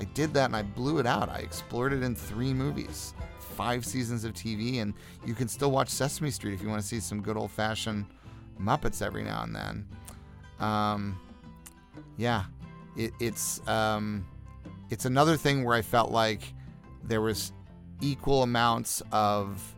I 0.01 0.05
did 0.15 0.33
that 0.33 0.45
and 0.45 0.55
I 0.55 0.63
blew 0.63 0.97
it 0.97 1.05
out. 1.05 1.29
I 1.29 1.37
explored 1.37 1.93
it 1.93 2.01
in 2.01 2.15
three 2.15 2.55
movies 2.55 3.13
five 3.39 3.85
seasons 3.85 4.23
of 4.23 4.33
TV, 4.33 4.81
and 4.81 4.95
you 5.23 5.35
can 5.35 5.47
still 5.47 5.69
watch 5.69 5.89
Sesame 5.89 6.31
Street 6.31 6.55
if 6.55 6.63
you 6.63 6.69
want 6.69 6.81
to 6.81 6.87
see 6.87 6.99
some 6.99 7.21
good 7.21 7.37
old 7.37 7.51
fashioned 7.51 8.05
Muppets 8.59 9.03
every 9.03 9.23
now 9.23 9.43
and 9.43 9.55
then. 9.55 9.87
Um, 10.59 11.19
yeah, 12.17 12.45
it, 12.97 13.11
it's 13.19 13.61
um, 13.67 14.25
it's 14.89 15.05
another 15.05 15.37
thing 15.37 15.63
where 15.63 15.75
I 15.75 15.83
felt 15.83 16.09
like 16.09 16.41
there 17.03 17.21
was 17.21 17.53
equal 18.01 18.41
amounts 18.41 19.03
of 19.11 19.75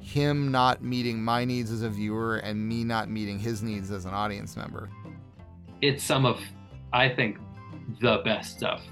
him 0.00 0.50
not 0.50 0.82
meeting 0.82 1.22
my 1.22 1.44
needs 1.44 1.70
as 1.70 1.82
a 1.82 1.90
viewer 1.90 2.38
and 2.38 2.66
me 2.66 2.84
not 2.84 3.10
meeting 3.10 3.38
his 3.38 3.62
needs 3.62 3.90
as 3.90 4.06
an 4.06 4.14
audience 4.14 4.56
member. 4.56 4.88
It's 5.82 6.02
some 6.02 6.24
of, 6.24 6.40
I 6.94 7.10
think, 7.10 7.36
the 8.00 8.22
best 8.24 8.56
stuff 8.56 8.82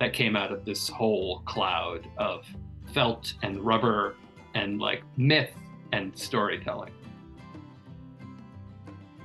that 0.00 0.12
came 0.12 0.36
out 0.36 0.52
of 0.52 0.64
this 0.64 0.88
whole 0.88 1.40
cloud 1.40 2.08
of 2.16 2.46
felt 2.92 3.34
and 3.42 3.60
rubber 3.60 4.16
and 4.54 4.80
like 4.80 5.02
myth 5.16 5.50
and 5.92 6.16
storytelling. 6.16 6.92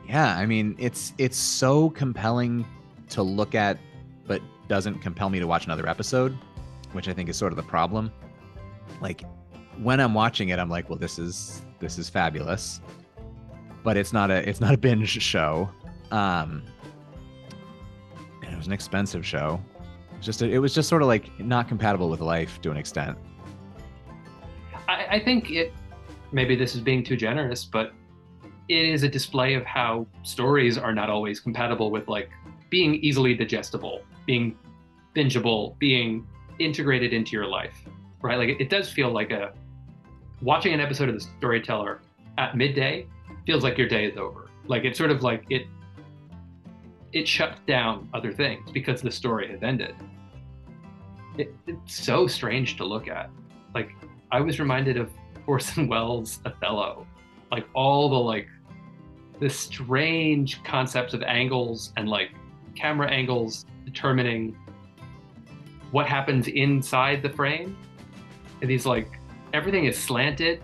Yeah, 0.07 0.37
I 0.37 0.45
mean, 0.45 0.75
it's 0.77 1.13
it's 1.17 1.37
so 1.37 1.89
compelling 1.91 2.65
to 3.09 3.23
look 3.23 3.55
at, 3.55 3.77
but 4.27 4.41
doesn't 4.67 4.99
compel 4.99 5.29
me 5.29 5.39
to 5.39 5.47
watch 5.47 5.65
another 5.65 5.87
episode, 5.87 6.37
which 6.91 7.07
I 7.07 7.13
think 7.13 7.29
is 7.29 7.37
sort 7.37 7.51
of 7.51 7.57
the 7.57 7.63
problem. 7.63 8.11
Like 9.01 9.23
when 9.81 9.99
I'm 9.99 10.13
watching 10.13 10.49
it, 10.49 10.59
I'm 10.59 10.69
like, 10.69 10.89
well, 10.89 10.99
this 10.99 11.17
is 11.19 11.61
this 11.79 11.97
is 11.97 12.09
fabulous, 12.09 12.81
but 13.83 13.97
it's 13.97 14.13
not 14.13 14.29
a 14.29 14.47
it's 14.47 14.59
not 14.59 14.73
a 14.73 14.77
binge 14.77 15.21
show. 15.21 15.69
Um, 16.11 16.63
and 18.43 18.53
it 18.53 18.57
was 18.57 18.67
an 18.67 18.73
expensive 18.73 19.25
show. 19.25 19.61
Just 20.23 20.41
it 20.41 20.59
was 20.59 20.73
just 20.73 20.89
sort 20.89 21.01
of 21.01 21.07
like 21.07 21.37
not 21.39 21.67
compatible 21.67 22.09
with 22.09 22.21
life 22.21 22.61
to 22.61 22.71
an 22.71 22.77
extent. 22.77 23.17
I, 24.87 25.05
I 25.11 25.19
think 25.19 25.51
it 25.51 25.73
maybe 26.31 26.55
this 26.55 26.75
is 26.75 26.81
being 26.81 27.03
too 27.03 27.15
generous, 27.15 27.63
but 27.65 27.93
it 28.69 28.85
is 28.85 29.03
a 29.03 29.09
display 29.09 29.53
of 29.53 29.65
how 29.65 30.07
stories 30.23 30.77
are 30.77 30.93
not 30.93 31.09
always 31.09 31.39
compatible 31.39 31.91
with 31.91 32.07
like 32.07 32.29
being 32.69 32.95
easily 32.95 33.35
digestible, 33.35 34.01
being 34.25 34.57
bingeable, 35.15 35.77
being 35.79 36.27
integrated 36.59 37.13
into 37.13 37.31
your 37.31 37.45
life, 37.45 37.75
right? 38.21 38.37
Like 38.37 38.49
it, 38.49 38.61
it 38.61 38.69
does 38.69 38.91
feel 38.91 39.11
like 39.11 39.31
a 39.31 39.53
watching 40.41 40.73
an 40.73 40.79
episode 40.79 41.09
of 41.09 41.15
The 41.15 41.21
Storyteller 41.37 42.01
at 42.37 42.57
midday 42.57 43.05
feels 43.45 43.63
like 43.63 43.77
your 43.77 43.87
day 43.87 44.05
is 44.05 44.17
over. 44.17 44.49
Like 44.65 44.85
it's 44.85 44.97
sort 44.97 45.11
of 45.11 45.23
like 45.23 45.45
it 45.49 45.67
it 47.11 47.27
shuts 47.27 47.59
down 47.67 48.09
other 48.13 48.31
things 48.33 48.71
because 48.71 49.01
the 49.01 49.11
story 49.11 49.47
has 49.51 49.61
ended. 49.61 49.95
It, 51.37 51.55
it's 51.67 51.95
so 51.95 52.27
strange 52.27 52.77
to 52.77 52.85
look 52.85 53.07
at. 53.07 53.29
Like 53.73 53.91
I 54.31 54.41
was 54.41 54.59
reminded 54.59 54.97
of 54.97 55.09
Orson 55.47 55.87
Welles' 55.89 56.39
Othello, 56.45 57.07
like 57.51 57.67
all 57.73 58.09
the 58.09 58.15
like 58.15 58.47
the 59.39 59.49
strange 59.49 60.63
concepts 60.63 61.13
of 61.13 61.23
angles 61.23 61.91
and 61.97 62.07
like 62.07 62.31
camera 62.75 63.09
angles 63.09 63.65
determining 63.85 64.55
what 65.91 66.07
happens 66.07 66.47
inside 66.47 67.21
the 67.21 67.29
frame. 67.29 67.77
And 68.61 68.69
these 68.69 68.85
like 68.85 69.19
everything 69.53 69.85
is 69.85 69.97
slanted. 69.97 70.61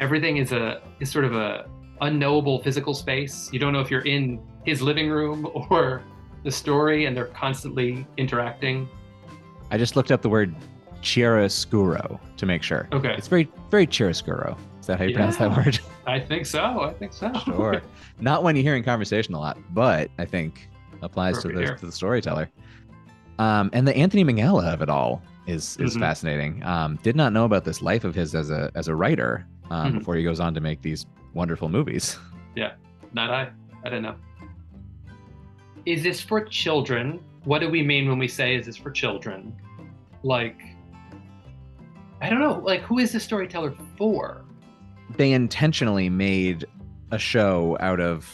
Everything 0.00 0.36
is 0.38 0.52
a 0.52 0.82
is 1.00 1.10
sort 1.10 1.24
of 1.24 1.34
a 1.34 1.68
unknowable 2.00 2.62
physical 2.62 2.94
space. 2.94 3.50
You 3.52 3.58
don't 3.58 3.72
know 3.72 3.80
if 3.80 3.90
you're 3.90 4.06
in 4.06 4.40
his 4.64 4.82
living 4.82 5.08
room 5.08 5.48
or 5.70 6.02
the 6.44 6.50
story, 6.50 7.06
and 7.06 7.16
they're 7.16 7.26
constantly 7.26 8.06
interacting. 8.16 8.88
I 9.70 9.78
just 9.78 9.96
looked 9.96 10.10
up 10.12 10.22
the 10.22 10.28
word 10.28 10.54
chiaroscuro 11.02 12.18
to 12.36 12.46
make 12.46 12.62
sure. 12.62 12.88
Okay. 12.92 13.14
It's 13.16 13.28
very 13.28 13.48
very 13.70 13.86
chiaroscuro. 13.86 14.56
Is 14.80 14.86
that 14.86 14.98
how 14.98 15.04
you 15.04 15.14
pronounce 15.14 15.36
that 15.38 15.56
word? 15.56 15.78
I 16.06 16.20
think 16.20 16.46
so. 16.46 16.82
I 16.82 16.92
think 16.94 17.12
so. 17.12 17.32
Sure. 17.44 17.82
Not 18.20 18.42
when 18.44 18.54
you 18.56 18.62
hear 18.62 18.76
in 18.76 18.84
conversation 18.84 19.34
a 19.34 19.38
lot, 19.40 19.58
but 19.74 20.10
I 20.18 20.24
think 20.24 20.68
applies 21.02 21.42
to 21.42 21.48
the, 21.48 21.74
to 21.74 21.86
the 21.86 21.92
storyteller. 21.92 22.48
Um, 23.38 23.68
and 23.72 23.86
the 23.86 23.94
Anthony 23.96 24.24
Minghella 24.24 24.72
of 24.72 24.82
it 24.82 24.88
all 24.88 25.22
is 25.46 25.76
is 25.78 25.96
Mhm. 25.96 26.00
fascinating. 26.00 26.62
Um, 26.64 26.96
did 27.02 27.16
not 27.16 27.32
know 27.32 27.44
about 27.44 27.64
this 27.64 27.82
life 27.82 28.04
of 28.04 28.14
his 28.14 28.34
as 28.34 28.50
a 28.50 28.70
as 28.74 28.88
a 28.88 28.94
writer 28.94 29.46
um, 29.70 29.92
Mhm. 29.94 29.98
before 29.98 30.14
he 30.16 30.22
goes 30.24 30.40
on 30.40 30.54
to 30.54 30.60
make 30.60 30.80
these 30.82 31.06
wonderful 31.34 31.68
movies. 31.68 32.18
Yeah, 32.54 32.72
not 33.12 33.30
I. 33.30 33.50
I 33.84 33.90
don't 33.90 34.02
know. 34.02 34.14
Is 35.84 36.02
this 36.02 36.20
for 36.20 36.44
children? 36.44 37.20
What 37.46 37.60
do 37.60 37.70
we 37.70 37.82
mean 37.82 38.08
when 38.08 38.18
we 38.18 38.26
say 38.28 38.56
is 38.56 38.66
this 38.66 38.76
for 38.76 38.90
children? 38.90 39.54
Like, 40.24 40.60
I 42.20 42.28
don't 42.28 42.40
know. 42.40 42.58
Like, 42.64 42.82
who 42.82 42.98
is 42.98 43.12
the 43.12 43.20
storyteller 43.20 43.72
for? 43.96 44.42
They 45.16 45.32
intentionally 45.32 46.08
made 46.10 46.64
a 47.12 47.18
show 47.18 47.76
out 47.80 48.00
of 48.00 48.28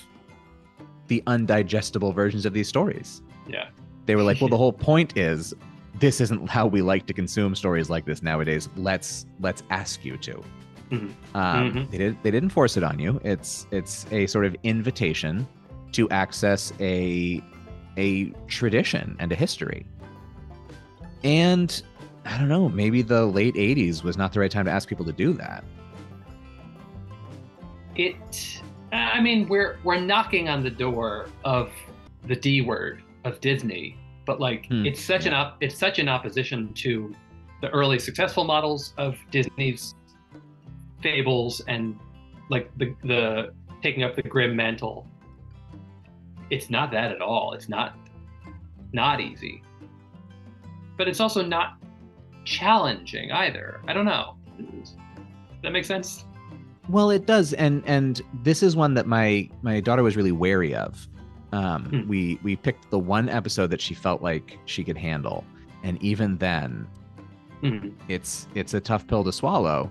the 1.08 1.22
undigestible 1.26 2.14
versions 2.14 2.46
of 2.46 2.54
these 2.54 2.68
stories. 2.68 3.20
Yeah. 3.46 3.68
They 4.06 4.16
were 4.16 4.22
like, 4.22 4.40
well, 4.40 4.48
the 4.48 4.56
whole 4.64 4.72
point 4.72 5.16
is 5.16 5.52
this 6.00 6.20
isn't 6.22 6.48
how 6.48 6.66
we 6.66 6.80
like 6.80 7.04
to 7.06 7.12
consume 7.12 7.54
stories 7.54 7.90
like 7.90 8.06
this 8.06 8.22
nowadays. 8.22 8.70
Let's 8.76 9.26
let's 9.40 9.62
ask 9.68 10.04
you 10.06 10.16
to. 10.18 10.42
Mhm. 10.90 11.12
Um, 11.34 11.72
Mhm. 11.72 11.90
They 11.90 11.98
did 11.98 12.16
they 12.22 12.30
didn't 12.30 12.48
force 12.48 12.78
it 12.78 12.82
on 12.82 12.98
you. 12.98 13.20
It's 13.24 13.66
it's 13.70 14.06
a 14.10 14.26
sort 14.26 14.46
of 14.46 14.56
invitation 14.62 15.46
to 15.92 16.08
access 16.08 16.72
a 16.80 17.42
a 17.96 18.26
tradition 18.48 19.16
and 19.18 19.32
a 19.32 19.34
history. 19.34 19.86
And 21.24 21.82
I 22.24 22.38
don't 22.38 22.48
know, 22.48 22.68
maybe 22.68 23.02
the 23.02 23.26
late 23.26 23.54
'80s 23.54 24.02
was 24.02 24.16
not 24.16 24.32
the 24.32 24.40
right 24.40 24.50
time 24.50 24.64
to 24.66 24.70
ask 24.70 24.88
people 24.88 25.04
to 25.06 25.12
do 25.12 25.32
that. 25.34 25.64
It. 27.94 28.60
I 28.92 29.20
mean, 29.20 29.48
we're 29.48 29.78
we're 29.84 30.00
knocking 30.00 30.48
on 30.48 30.62
the 30.62 30.70
door 30.70 31.28
of 31.44 31.70
the 32.26 32.36
D 32.36 32.60
word 32.62 33.02
of 33.24 33.40
Disney, 33.40 33.96
but 34.26 34.40
like, 34.40 34.66
Hmm. 34.66 34.86
it's 34.86 35.00
such 35.00 35.26
an 35.26 35.32
op- 35.34 35.62
it's 35.62 35.76
such 35.78 35.98
an 35.98 36.08
opposition 36.08 36.72
to 36.74 37.14
the 37.60 37.68
early 37.70 37.98
successful 37.98 38.44
models 38.44 38.92
of 38.98 39.16
Disney's 39.30 39.94
fables 41.02 41.60
and 41.68 41.98
like 42.50 42.70
the 42.78 42.94
the 43.04 43.52
taking 43.82 44.02
up 44.04 44.14
the 44.16 44.22
grim 44.22 44.54
mantle. 44.56 45.06
It's 46.50 46.70
not 46.70 46.90
that 46.92 47.10
at 47.12 47.20
all. 47.22 47.52
It's 47.54 47.68
not 47.68 47.94
not 48.92 49.20
easy. 49.20 49.62
But 50.98 51.08
it's 51.08 51.20
also 51.20 51.42
not 51.44 51.78
challenging 52.44 53.32
either. 53.32 53.80
I 53.88 53.92
don't 53.92 54.04
know. 54.04 54.36
Does 54.58 54.96
that 55.62 55.72
make 55.72 55.84
sense? 55.84 56.24
Well, 56.88 57.10
it 57.10 57.26
does, 57.26 57.52
and 57.54 57.82
and 57.86 58.20
this 58.42 58.62
is 58.62 58.76
one 58.76 58.94
that 58.94 59.06
my 59.06 59.48
my 59.62 59.80
daughter 59.80 60.02
was 60.02 60.16
really 60.16 60.32
wary 60.32 60.74
of. 60.74 61.08
Um, 61.52 61.84
Hmm. 61.84 62.08
We 62.08 62.38
we 62.42 62.56
picked 62.56 62.90
the 62.90 62.98
one 62.98 63.28
episode 63.28 63.68
that 63.70 63.80
she 63.80 63.94
felt 63.94 64.22
like 64.22 64.58
she 64.66 64.82
could 64.84 64.96
handle, 64.98 65.44
and 65.84 66.02
even 66.02 66.36
then, 66.38 66.86
Mhm. 67.62 67.92
it's 68.08 68.48
it's 68.54 68.74
a 68.74 68.80
tough 68.80 69.06
pill 69.06 69.22
to 69.24 69.32
swallow. 69.32 69.90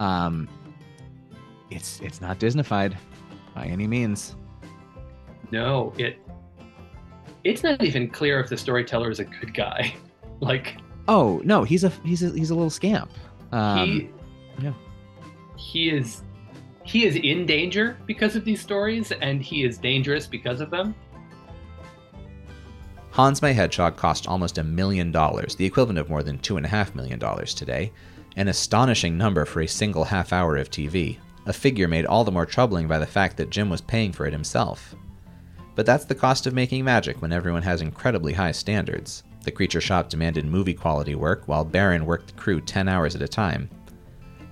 Um, 0.00 0.48
it's 1.70 2.00
it's 2.00 2.20
not 2.20 2.38
Disneyfied 2.38 2.94
by 3.54 3.66
any 3.66 3.86
means. 3.86 4.34
No, 5.52 5.92
it 5.98 6.18
it's 7.44 7.62
not 7.62 7.82
even 7.82 8.08
clear 8.08 8.40
if 8.40 8.48
the 8.48 8.56
storyteller 8.56 9.10
is 9.10 9.20
a 9.20 9.24
good 9.24 9.54
guy. 9.54 9.94
like 10.40 10.78
Oh 11.06 11.40
no, 11.44 11.62
he's 11.62 11.84
a 11.84 11.90
he's 12.04 12.22
a 12.22 12.30
he's 12.30 12.50
a 12.50 12.54
little 12.54 12.70
scamp. 12.70 13.10
Um, 13.52 13.86
he 13.86 14.10
yeah. 14.64 14.72
he 15.56 15.90
is 15.90 16.22
he 16.84 17.04
is 17.04 17.16
in 17.16 17.46
danger 17.46 17.98
because 18.06 18.34
of 18.34 18.44
these 18.44 18.60
stories 18.60 19.12
and 19.12 19.42
he 19.42 19.62
is 19.62 19.78
dangerous 19.78 20.26
because 20.26 20.60
of 20.60 20.70
them. 20.70 20.94
Hans 23.10 23.42
My 23.42 23.52
Hedgehog 23.52 23.96
cost 23.96 24.26
almost 24.26 24.56
a 24.56 24.64
million 24.64 25.12
dollars, 25.12 25.54
the 25.54 25.66
equivalent 25.66 25.98
of 25.98 26.08
more 26.08 26.22
than 26.22 26.38
two 26.38 26.56
and 26.56 26.64
a 26.64 26.68
half 26.68 26.94
million 26.94 27.18
dollars 27.18 27.52
today, 27.52 27.92
an 28.36 28.48
astonishing 28.48 29.18
number 29.18 29.44
for 29.44 29.60
a 29.60 29.68
single 29.68 30.04
half 30.04 30.32
hour 30.32 30.56
of 30.56 30.70
TV, 30.70 31.18
a 31.44 31.52
figure 31.52 31.88
made 31.88 32.06
all 32.06 32.24
the 32.24 32.32
more 32.32 32.46
troubling 32.46 32.88
by 32.88 32.98
the 32.98 33.06
fact 33.06 33.36
that 33.36 33.50
Jim 33.50 33.68
was 33.68 33.82
paying 33.82 34.12
for 34.12 34.24
it 34.24 34.32
himself. 34.32 34.94
But 35.74 35.86
that's 35.86 36.04
the 36.04 36.14
cost 36.14 36.46
of 36.46 36.54
making 36.54 36.84
magic 36.84 37.22
when 37.22 37.32
everyone 37.32 37.62
has 37.62 37.80
incredibly 37.80 38.32
high 38.32 38.52
standards. 38.52 39.24
The 39.44 39.50
creature 39.50 39.80
shop 39.80 40.08
demanded 40.08 40.44
movie 40.44 40.74
quality 40.74 41.14
work, 41.14 41.42
while 41.46 41.64
Barron 41.64 42.06
worked 42.06 42.28
the 42.28 42.40
crew 42.40 42.60
10 42.60 42.88
hours 42.88 43.16
at 43.16 43.22
a 43.22 43.28
time. 43.28 43.68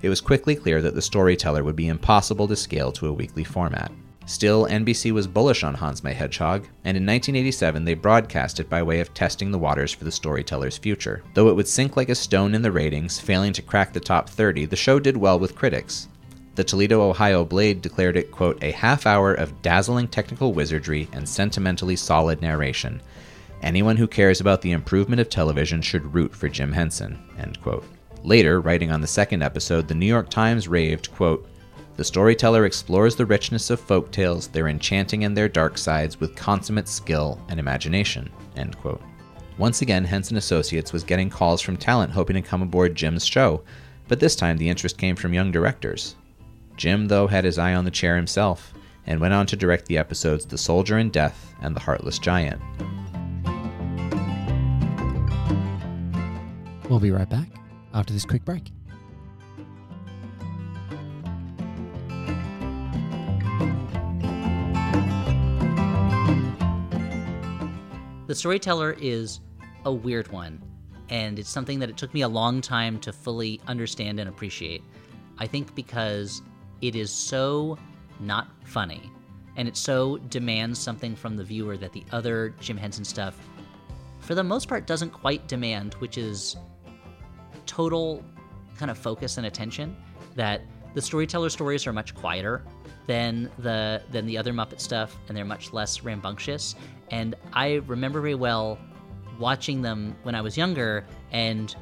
It 0.01 0.09
was 0.09 0.19
quickly 0.19 0.55
clear 0.55 0.81
that 0.81 0.95
the 0.95 1.01
storyteller 1.01 1.63
would 1.63 1.75
be 1.75 1.87
impossible 1.87 2.47
to 2.47 2.55
scale 2.55 2.91
to 2.93 3.07
a 3.07 3.13
weekly 3.13 3.43
format. 3.43 3.91
Still, 4.25 4.67
NBC 4.67 5.11
was 5.11 5.27
bullish 5.27 5.63
on 5.63 5.73
Hans 5.73 6.03
My 6.03 6.13
Hedgehog, 6.13 6.67
and 6.85 6.95
in 6.95 7.05
1987 7.05 7.85
they 7.85 7.93
broadcast 7.93 8.59
it 8.59 8.69
by 8.69 8.81
way 8.81 8.99
of 8.99 9.13
testing 9.13 9.51
the 9.51 9.59
waters 9.59 9.91
for 9.91 10.05
the 10.05 10.11
storyteller's 10.11 10.77
future. 10.77 11.23
Though 11.33 11.49
it 11.49 11.55
would 11.55 11.67
sink 11.67 11.97
like 11.97 12.09
a 12.09 12.15
stone 12.15 12.55
in 12.55 12.61
the 12.61 12.71
ratings, 12.71 13.19
failing 13.19 13.53
to 13.53 13.61
crack 13.61 13.93
the 13.93 13.99
top 13.99 14.29
30, 14.29 14.65
the 14.65 14.75
show 14.75 14.99
did 14.99 15.17
well 15.17 15.37
with 15.37 15.55
critics. 15.55 16.07
The 16.55 16.63
Toledo, 16.63 17.01
Ohio 17.01 17.45
Blade 17.45 17.81
declared 17.81 18.17
it, 18.17 18.31
quote, 18.31 18.61
a 18.61 18.71
half 18.71 19.05
hour 19.05 19.33
of 19.33 19.61
dazzling 19.61 20.07
technical 20.07 20.53
wizardry 20.53 21.07
and 21.13 21.27
sentimentally 21.27 21.95
solid 21.95 22.41
narration. 22.41 23.01
Anyone 23.61 23.95
who 23.95 24.07
cares 24.07 24.41
about 24.41 24.61
the 24.61 24.71
improvement 24.71 25.21
of 25.21 25.29
television 25.29 25.81
should 25.81 26.13
root 26.13 26.35
for 26.35 26.49
Jim 26.49 26.71
Henson, 26.71 27.17
end 27.37 27.61
quote. 27.61 27.85
Later, 28.23 28.59
writing 28.59 28.91
on 28.91 29.01
the 29.01 29.07
second 29.07 29.43
episode, 29.43 29.87
the 29.87 29.95
New 29.95 30.05
York 30.05 30.29
Times 30.29 30.67
raved, 30.67 31.11
quote, 31.13 31.47
the 31.97 32.03
storyteller 32.03 32.65
explores 32.65 33.15
the 33.15 33.25
richness 33.25 33.69
of 33.69 33.79
folk 33.79 34.11
tales, 34.11 34.47
their 34.47 34.69
enchanting 34.69 35.23
and 35.23 35.37
their 35.37 35.49
dark 35.49 35.77
sides 35.77 36.19
with 36.19 36.35
consummate 36.35 36.87
skill 36.87 37.39
and 37.49 37.59
imagination. 37.59 38.29
End 38.55 38.77
quote. 38.77 39.01
Once 39.57 39.81
again, 39.81 40.03
Henson 40.03 40.37
Associates 40.37 40.93
was 40.93 41.03
getting 41.03 41.29
calls 41.29 41.61
from 41.61 41.77
talent 41.77 42.11
hoping 42.11 42.35
to 42.35 42.41
come 42.41 42.61
aboard 42.61 42.95
Jim's 42.95 43.25
show, 43.25 43.61
but 44.07 44.19
this 44.19 44.35
time 44.35 44.57
the 44.57 44.69
interest 44.69 44.97
came 44.97 45.15
from 45.15 45.33
young 45.33 45.51
directors. 45.51 46.15
Jim, 46.77 47.07
though, 47.07 47.27
had 47.27 47.43
his 47.43 47.57
eye 47.57 47.73
on 47.73 47.85
the 47.85 47.91
chair 47.91 48.15
himself 48.15 48.73
and 49.05 49.19
went 49.19 49.33
on 49.33 49.45
to 49.47 49.55
direct 49.55 49.85
the 49.85 49.97
episodes 49.97 50.45
The 50.45 50.57
Soldier 50.57 50.97
and 50.97 51.11
Death 51.11 51.53
and 51.61 51.75
The 51.75 51.79
Heartless 51.79 52.19
Giant. 52.19 52.61
We'll 56.89 56.99
be 56.99 57.11
right 57.11 57.29
back 57.29 57.49
after 57.93 58.13
this 58.13 58.25
quick 58.25 58.43
break. 58.43 58.71
The 68.27 68.35
Storyteller 68.35 68.95
is 68.99 69.41
a 69.83 69.91
weird 69.91 70.31
one, 70.31 70.61
and 71.09 71.37
it's 71.37 71.49
something 71.49 71.79
that 71.79 71.89
it 71.89 71.97
took 71.97 72.13
me 72.13 72.21
a 72.21 72.29
long 72.29 72.61
time 72.61 72.97
to 73.01 73.11
fully 73.11 73.59
understand 73.67 74.21
and 74.21 74.29
appreciate. 74.29 74.83
I 75.37 75.47
think 75.47 75.75
because 75.75 76.41
it 76.81 76.95
is 76.95 77.11
so 77.11 77.77
not 78.19 78.47
funny, 78.63 79.11
and 79.55 79.67
it 79.67 79.77
so 79.77 80.17
demands 80.17 80.79
something 80.79 81.15
from 81.15 81.35
the 81.35 81.43
viewer 81.43 81.77
that 81.77 81.91
the 81.93 82.03
other 82.11 82.55
Jim 82.59 82.77
Henson 82.77 83.05
stuff, 83.05 83.37
for 84.19 84.35
the 84.35 84.43
most 84.43 84.67
part, 84.67 84.85
doesn't 84.87 85.11
quite 85.11 85.47
demand, 85.47 85.95
which 85.95 86.17
is 86.17 86.55
total 87.65 88.23
kind 88.77 88.91
of 88.91 88.97
focus 88.97 89.37
and 89.37 89.47
attention. 89.47 89.95
That 90.35 90.61
the 90.93 91.01
storyteller 91.01 91.49
stories 91.49 91.87
are 91.87 91.93
much 91.93 92.15
quieter 92.15 92.63
than 93.07 93.49
the 93.59 94.03
than 94.11 94.25
the 94.25 94.37
other 94.37 94.53
Muppet 94.53 94.79
stuff, 94.79 95.17
and 95.27 95.35
they're 95.35 95.45
much 95.45 95.73
less 95.73 96.03
rambunctious. 96.03 96.75
And 97.09 97.35
I 97.53 97.75
remember 97.87 98.21
very 98.21 98.35
well 98.35 98.77
watching 99.39 99.81
them 99.81 100.15
when 100.23 100.35
I 100.35 100.41
was 100.41 100.57
younger, 100.57 101.05
and 101.31 101.75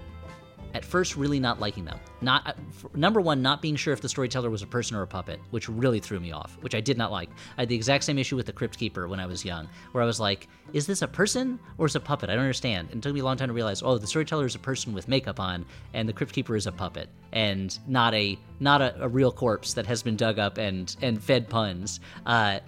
at 0.73 0.85
first 0.85 1.15
really 1.15 1.39
not 1.39 1.59
liking 1.59 1.85
them. 1.85 1.99
Not 2.21 2.47
uh, 2.47 2.53
number 2.93 3.21
one, 3.21 3.41
not 3.41 3.61
being 3.61 3.75
sure 3.75 3.93
if 3.93 4.01
the 4.01 4.09
storyteller 4.09 4.49
was 4.49 4.61
a 4.61 4.67
person 4.67 4.95
or 4.95 5.01
a 5.01 5.07
puppet, 5.07 5.39
which 5.51 5.69
really 5.69 5.99
threw 5.99 6.19
me 6.19 6.31
off, 6.31 6.57
which 6.61 6.75
I 6.75 6.81
did 6.81 6.97
not 6.97 7.11
like. 7.11 7.29
I 7.57 7.61
had 7.61 7.69
the 7.69 7.75
exact 7.75 8.03
same 8.03 8.17
issue 8.17 8.35
with 8.35 8.45
the 8.45 8.53
Crypt 8.53 8.77
Keeper 8.77 9.07
when 9.07 9.19
I 9.19 9.25
was 9.25 9.45
young, 9.45 9.69
where 9.91 10.03
I 10.03 10.05
was 10.05 10.19
like, 10.19 10.47
"Is 10.73 10.85
this 10.85 11.01
a 11.01 11.07
person 11.07 11.59
or 11.77 11.85
is 11.85 11.95
a 11.95 11.99
puppet?" 11.99 12.29
I 12.29 12.33
don't 12.35 12.43
understand. 12.43 12.89
And 12.91 12.99
it 12.99 13.03
took 13.03 13.13
me 13.13 13.21
a 13.21 13.23
long 13.23 13.38
time 13.38 13.49
to 13.49 13.53
realize, 13.53 13.81
oh, 13.81 13.97
the 13.97 14.07
storyteller 14.07 14.45
is 14.45 14.55
a 14.55 14.59
person 14.59 14.93
with 14.93 15.07
makeup 15.07 15.39
on, 15.39 15.65
and 15.93 16.07
the 16.07 16.13
Crypt 16.13 16.33
Keeper 16.33 16.55
is 16.55 16.67
a 16.67 16.71
puppet, 16.71 17.09
and 17.31 17.77
not 17.88 18.13
a 18.13 18.38
not 18.59 18.81
a, 18.81 19.03
a 19.03 19.07
real 19.07 19.31
corpse 19.31 19.73
that 19.73 19.85
has 19.85 20.03
been 20.03 20.15
dug 20.15 20.39
up 20.39 20.57
and 20.57 20.95
and 21.01 21.21
fed 21.21 21.49
puns. 21.49 21.99
Uh, 22.25 22.59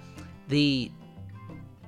the 0.47 0.91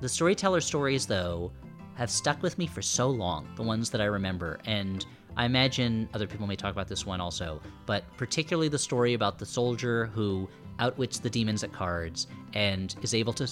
the 0.00 0.08
storyteller 0.08 0.60
stories, 0.60 1.06
though, 1.06 1.50
have 1.94 2.10
stuck 2.10 2.42
with 2.42 2.58
me 2.58 2.66
for 2.66 2.82
so 2.82 3.08
long, 3.08 3.48
the 3.56 3.62
ones 3.62 3.90
that 3.90 4.00
I 4.00 4.04
remember. 4.04 4.58
And 4.66 5.06
I 5.36 5.46
imagine 5.46 6.08
other 6.14 6.26
people 6.26 6.46
may 6.46 6.56
talk 6.56 6.72
about 6.72 6.88
this 6.88 7.04
one 7.04 7.20
also, 7.20 7.60
but 7.86 8.04
particularly 8.16 8.68
the 8.68 8.78
story 8.78 9.14
about 9.14 9.38
the 9.38 9.46
soldier 9.46 10.06
who 10.06 10.48
outwits 10.78 11.18
the 11.18 11.30
demons 11.30 11.64
at 11.64 11.72
cards 11.72 12.26
and 12.52 12.94
is 13.02 13.14
able 13.14 13.32
to 13.34 13.48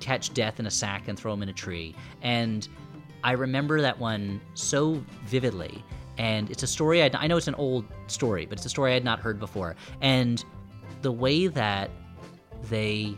catch 0.00 0.32
death 0.32 0.60
in 0.60 0.66
a 0.66 0.70
sack 0.70 1.08
and 1.08 1.18
throw 1.18 1.32
him 1.32 1.42
in 1.42 1.48
a 1.48 1.52
tree. 1.52 1.94
And 2.22 2.68
I 3.22 3.32
remember 3.32 3.80
that 3.80 3.98
one 3.98 4.40
so 4.54 5.02
vividly. 5.24 5.82
And 6.18 6.50
it's 6.50 6.62
a 6.62 6.66
story, 6.66 7.02
I'd, 7.02 7.14
I 7.16 7.26
know 7.26 7.36
it's 7.36 7.48
an 7.48 7.54
old 7.56 7.84
story, 8.06 8.46
but 8.46 8.58
it's 8.58 8.66
a 8.66 8.70
story 8.70 8.92
I 8.92 8.94
had 8.94 9.04
not 9.04 9.18
heard 9.18 9.40
before. 9.40 9.74
And 10.00 10.44
the 11.02 11.10
way 11.10 11.48
that 11.48 11.90
they 12.70 13.16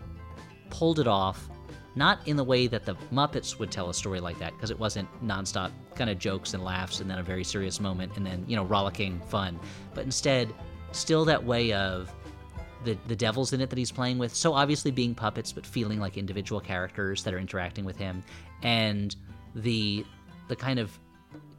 pulled 0.71 0.99
it 0.99 1.07
off 1.07 1.49
not 1.97 2.21
in 2.27 2.37
the 2.37 2.45
way 2.45 2.67
that 2.69 2.85
the 2.85 2.95
Muppets 3.13 3.59
would 3.59 3.71
tell 3.71 3.91
a 3.91 3.95
story 3.95 4.21
like 4.21 4.39
that, 4.39 4.53
because 4.53 4.71
it 4.71 4.79
wasn't 4.79 5.09
nonstop 5.25 5.71
kind 5.95 6.11
of 6.11 6.19
jokes 6.19 6.55
and 6.55 6.63
laughs 6.63 7.01
and 7.01 7.11
then 7.11 7.19
a 7.19 7.23
very 7.23 7.43
serious 7.43 7.81
moment 7.81 8.13
and 8.17 8.25
then, 8.25 8.45
you 8.47 8.55
know, 8.55 8.65
rollicking 8.65 9.21
fun, 9.29 9.59
but 9.95 10.05
instead, 10.05 10.55
still 10.93 11.25
that 11.25 11.43
way 11.43 11.73
of 11.73 12.13
the, 12.85 12.97
the 13.09 13.17
devils 13.17 13.53
in 13.53 13.61
it 13.61 13.71
that 13.71 13.79
he's 13.79 13.91
playing 13.91 14.19
with, 14.19 14.35
so 14.35 14.53
obviously 14.53 14.91
being 14.91 15.15
puppets, 15.15 15.51
but 15.53 15.67
feeling 15.67 15.99
like 15.99 16.17
individual 16.17 16.61
characters 16.61 17.25
that 17.25 17.35
are 17.35 17.39
interacting 17.39 17.85
with 17.85 17.97
him, 17.97 18.23
and 18.63 19.17
the 19.55 20.05
the 20.49 20.55
kind 20.55 20.79
of 20.79 20.97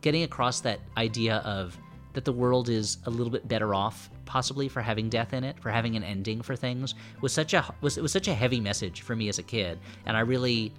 getting 0.01 0.23
across 0.23 0.61
that 0.61 0.79
idea 0.95 1.37
of 1.37 1.77
that 2.17 2.25
the 2.25 2.33
world 2.33 2.67
is 2.67 2.97
a 3.05 3.11
little 3.11 3.29
bit 3.29 3.47
better 3.47 3.75
off 3.75 4.09
possibly 4.25 4.67
for 4.67 4.81
having 4.81 5.07
death 5.07 5.33
in 5.33 5.43
it 5.43 5.55
for 5.59 5.69
having 5.69 5.95
an 5.95 6.03
ending 6.03 6.41
for 6.41 6.55
things 6.55 6.95
was 7.21 7.31
such 7.31 7.53
a 7.53 7.63
was 7.81 7.95
it 7.95 8.01
was 8.01 8.11
such 8.11 8.27
a 8.27 8.33
heavy 8.33 8.59
message 8.59 9.01
for 9.01 9.15
me 9.15 9.29
as 9.29 9.37
a 9.37 9.43
kid 9.43 9.77
and 10.07 10.17
i 10.17 10.21
really 10.21 10.73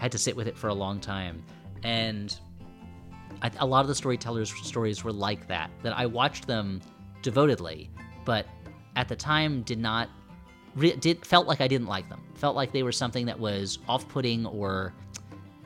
had 0.00 0.10
to 0.10 0.18
sit 0.18 0.34
with 0.34 0.48
it 0.48 0.56
for 0.56 0.68
a 0.68 0.74
long 0.74 0.98
time. 0.98 1.44
And 1.82 2.36
I, 3.42 3.50
a 3.58 3.66
lot 3.66 3.82
of 3.82 3.88
the 3.88 3.94
storytellers 3.94 4.50
stories 4.66 5.04
were 5.04 5.12
like 5.12 5.46
that 5.46 5.70
that 5.82 5.96
i 5.96 6.04
watched 6.04 6.46
them 6.46 6.80
devotedly 7.22 7.88
but 8.24 8.46
at 8.96 9.08
the 9.08 9.16
time 9.16 9.62
did 9.62 9.78
not 9.78 10.08
re- 10.74 10.96
did 10.96 11.24
felt 11.24 11.46
like 11.46 11.60
i 11.60 11.68
didn't 11.68 11.86
like 11.86 12.08
them. 12.08 12.22
Felt 12.34 12.56
like 12.56 12.72
they 12.72 12.82
were 12.82 12.92
something 12.92 13.26
that 13.26 13.38
was 13.38 13.78
off-putting 13.88 14.46
or 14.46 14.92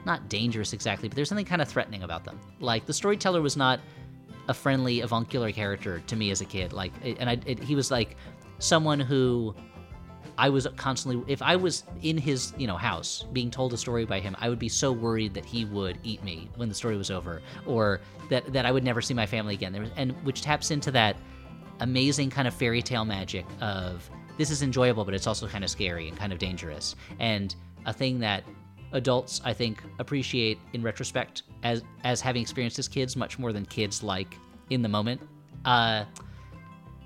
not 0.04 0.28
dangerous 0.28 0.72
exactly 0.72 1.08
but 1.08 1.16
there's 1.16 1.28
something 1.28 1.46
kind 1.46 1.62
of 1.62 1.68
threatening 1.68 2.02
about 2.02 2.24
them. 2.24 2.38
Like 2.60 2.86
the 2.86 2.92
storyteller 2.92 3.40
was 3.40 3.56
not 3.56 3.80
a 4.48 4.54
friendly 4.54 5.00
avuncular 5.00 5.52
character 5.52 6.00
to 6.06 6.16
me 6.16 6.30
as 6.30 6.40
a 6.40 6.44
kid. 6.44 6.72
Like, 6.72 6.92
and 7.02 7.28
I, 7.28 7.40
it, 7.46 7.58
he 7.62 7.74
was 7.74 7.90
like 7.90 8.16
someone 8.58 9.00
who 9.00 9.54
I 10.36 10.48
was 10.48 10.66
constantly. 10.76 11.22
If 11.32 11.42
I 11.42 11.56
was 11.56 11.84
in 12.02 12.18
his, 12.18 12.52
you 12.58 12.66
know, 12.66 12.76
house 12.76 13.24
being 13.32 13.50
told 13.50 13.72
a 13.72 13.76
story 13.76 14.04
by 14.04 14.20
him, 14.20 14.36
I 14.38 14.48
would 14.48 14.58
be 14.58 14.68
so 14.68 14.92
worried 14.92 15.34
that 15.34 15.44
he 15.44 15.64
would 15.64 15.98
eat 16.02 16.22
me 16.24 16.50
when 16.56 16.68
the 16.68 16.74
story 16.74 16.96
was 16.96 17.10
over, 17.10 17.40
or 17.66 18.00
that 18.30 18.52
that 18.52 18.66
I 18.66 18.72
would 18.72 18.84
never 18.84 19.00
see 19.00 19.14
my 19.14 19.26
family 19.26 19.54
again. 19.54 19.78
Was, 19.80 19.90
and 19.96 20.12
which 20.24 20.42
taps 20.42 20.70
into 20.70 20.90
that 20.92 21.16
amazing 21.80 22.30
kind 22.30 22.48
of 22.48 22.54
fairy 22.54 22.82
tale 22.82 23.04
magic 23.04 23.46
of 23.60 24.08
this 24.36 24.50
is 24.50 24.62
enjoyable, 24.62 25.04
but 25.04 25.14
it's 25.14 25.26
also 25.26 25.46
kind 25.46 25.62
of 25.62 25.70
scary 25.70 26.08
and 26.08 26.16
kind 26.16 26.32
of 26.32 26.38
dangerous, 26.38 26.96
and 27.18 27.54
a 27.86 27.92
thing 27.92 28.18
that 28.20 28.44
adults 28.94 29.40
I 29.44 29.52
think 29.52 29.82
appreciate 29.98 30.58
in 30.72 30.82
retrospect 30.82 31.42
as 31.62 31.82
as 32.04 32.20
having 32.20 32.40
experienced 32.40 32.78
as 32.78 32.88
kids 32.88 33.16
much 33.16 33.38
more 33.38 33.52
than 33.52 33.66
kids 33.66 34.02
like 34.02 34.38
in 34.70 34.80
the 34.80 34.88
moment. 34.88 35.20
Uh, 35.64 36.04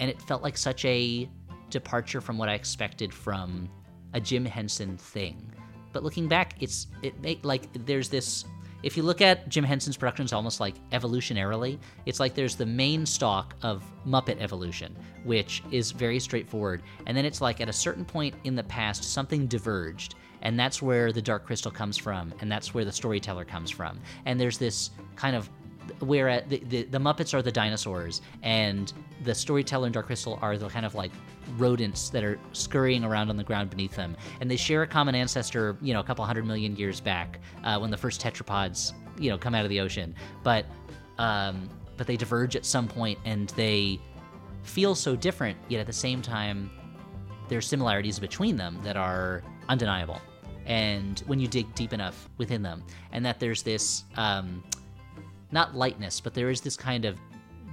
and 0.00 0.08
it 0.08 0.22
felt 0.22 0.42
like 0.42 0.56
such 0.56 0.84
a 0.84 1.28
departure 1.70 2.20
from 2.20 2.38
what 2.38 2.48
I 2.48 2.54
expected 2.54 3.12
from 3.12 3.68
a 4.14 4.20
Jim 4.20 4.44
Henson 4.44 4.96
thing. 4.96 5.52
But 5.92 6.02
looking 6.02 6.28
back, 6.28 6.54
it's 6.60 6.86
it 7.02 7.20
make 7.20 7.44
like 7.44 7.72
there's 7.86 8.08
this. 8.08 8.44
If 8.84 8.96
you 8.96 9.02
look 9.02 9.20
at 9.20 9.48
Jim 9.48 9.64
Henson's 9.64 9.96
productions 9.96 10.32
almost 10.32 10.60
like 10.60 10.74
evolutionarily, 10.90 11.78
it's 12.06 12.20
like 12.20 12.34
there's 12.34 12.54
the 12.54 12.66
main 12.66 13.04
stock 13.04 13.56
of 13.62 13.82
Muppet 14.06 14.40
evolution, 14.40 14.96
which 15.24 15.64
is 15.72 15.90
very 15.90 16.20
straightforward, 16.20 16.82
and 17.06 17.16
then 17.16 17.24
it's 17.24 17.40
like 17.40 17.60
at 17.60 17.68
a 17.68 17.72
certain 17.72 18.04
point 18.04 18.36
in 18.44 18.54
the 18.54 18.62
past, 18.62 19.02
something 19.02 19.48
diverged, 19.48 20.14
and 20.42 20.58
that's 20.58 20.80
where 20.82 21.12
the 21.12 21.22
Dark 21.22 21.46
Crystal 21.46 21.70
comes 21.70 21.96
from, 21.96 22.32
and 22.40 22.50
that's 22.50 22.74
where 22.74 22.84
the 22.84 22.92
storyteller 22.92 23.44
comes 23.44 23.70
from. 23.70 24.00
And 24.26 24.40
there's 24.40 24.58
this 24.58 24.90
kind 25.16 25.36
of 25.36 25.48
where 26.00 26.42
the, 26.42 26.58
the, 26.68 26.82
the 26.84 26.98
Muppets 26.98 27.32
are 27.34 27.42
the 27.42 27.52
dinosaurs, 27.52 28.20
and 28.42 28.92
the 29.24 29.34
storyteller 29.34 29.86
and 29.86 29.94
Dark 29.94 30.06
Crystal 30.06 30.38
are 30.42 30.56
the 30.56 30.68
kind 30.68 30.86
of 30.86 30.94
like 30.94 31.10
rodents 31.56 32.10
that 32.10 32.22
are 32.22 32.38
scurrying 32.52 33.04
around 33.04 33.30
on 33.30 33.36
the 33.36 33.44
ground 33.44 33.70
beneath 33.70 33.96
them, 33.96 34.16
and 34.40 34.50
they 34.50 34.56
share 34.56 34.82
a 34.82 34.86
common 34.86 35.14
ancestor, 35.14 35.76
you 35.80 35.94
know, 35.94 36.00
a 36.00 36.04
couple 36.04 36.24
hundred 36.24 36.46
million 36.46 36.76
years 36.76 37.00
back 37.00 37.40
uh, 37.64 37.78
when 37.78 37.90
the 37.90 37.96
first 37.96 38.20
tetrapods, 38.20 38.92
you 39.18 39.30
know, 39.30 39.38
come 39.38 39.54
out 39.54 39.64
of 39.64 39.70
the 39.70 39.80
ocean. 39.80 40.14
But 40.42 40.66
um, 41.18 41.68
but 41.96 42.06
they 42.06 42.16
diverge 42.16 42.54
at 42.54 42.64
some 42.64 42.86
point, 42.86 43.18
and 43.24 43.48
they 43.50 44.00
feel 44.62 44.94
so 44.94 45.16
different, 45.16 45.56
yet 45.68 45.80
at 45.80 45.86
the 45.86 45.92
same 45.92 46.22
time, 46.22 46.70
there's 47.48 47.66
similarities 47.66 48.18
between 48.18 48.56
them 48.56 48.78
that 48.84 48.96
are 48.96 49.42
undeniable. 49.68 50.20
And 50.68 51.18
when 51.26 51.40
you 51.40 51.48
dig 51.48 51.74
deep 51.74 51.92
enough 51.92 52.28
within 52.38 52.62
them, 52.62 52.84
and 53.12 53.26
that 53.26 53.40
there's 53.40 53.62
this 53.62 54.04
um, 54.16 54.62
not 55.50 55.74
lightness, 55.74 56.20
but 56.20 56.34
there 56.34 56.50
is 56.50 56.60
this 56.60 56.76
kind 56.76 57.04
of 57.04 57.18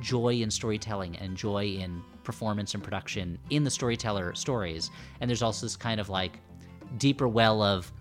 joy 0.02 0.36
in 0.36 0.50
storytelling 0.50 1.16
and 1.18 1.38
joy 1.38 1.66
in 1.66 2.02
performance 2.24 2.74
and 2.74 2.84
production 2.84 3.38
in 3.50 3.64
the 3.64 3.70
storyteller 3.70 4.34
stories. 4.34 4.92
And 5.20 5.30
there's 5.30 5.44
also 5.44 5.66
this 5.66 5.76
kind 5.76 6.00
of 6.00 6.10
like 6.10 6.40
deeper 6.98 7.28
well 7.28 7.62
of 7.62 7.92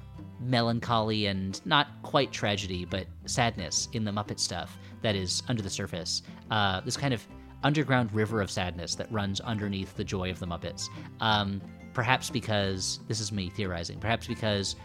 melancholy 0.40 1.26
and 1.26 1.60
not 1.66 1.88
quite 2.02 2.32
tragedy, 2.32 2.84
but 2.84 3.06
sadness 3.26 3.88
in 3.92 4.04
the 4.04 4.10
Muppet 4.10 4.38
stuff 4.38 4.78
that 5.02 5.14
is 5.14 5.42
under 5.48 5.62
the 5.62 5.70
surface. 5.70 6.22
Uh, 6.50 6.80
this 6.80 6.96
kind 6.96 7.14
of 7.14 7.26
underground 7.62 8.12
river 8.12 8.40
of 8.40 8.50
sadness 8.50 8.94
that 8.94 9.10
runs 9.10 9.40
underneath 9.40 9.96
the 9.96 10.04
joy 10.04 10.30
of 10.30 10.38
the 10.38 10.46
Muppets. 10.46 10.88
Um, 11.20 11.60
perhaps 11.94 12.28
because 12.28 13.00
this 13.08 13.20
is 13.20 13.32
me 13.32 13.48
theorizing. 13.50 13.98
Perhaps 13.98 14.26
because 14.26 14.76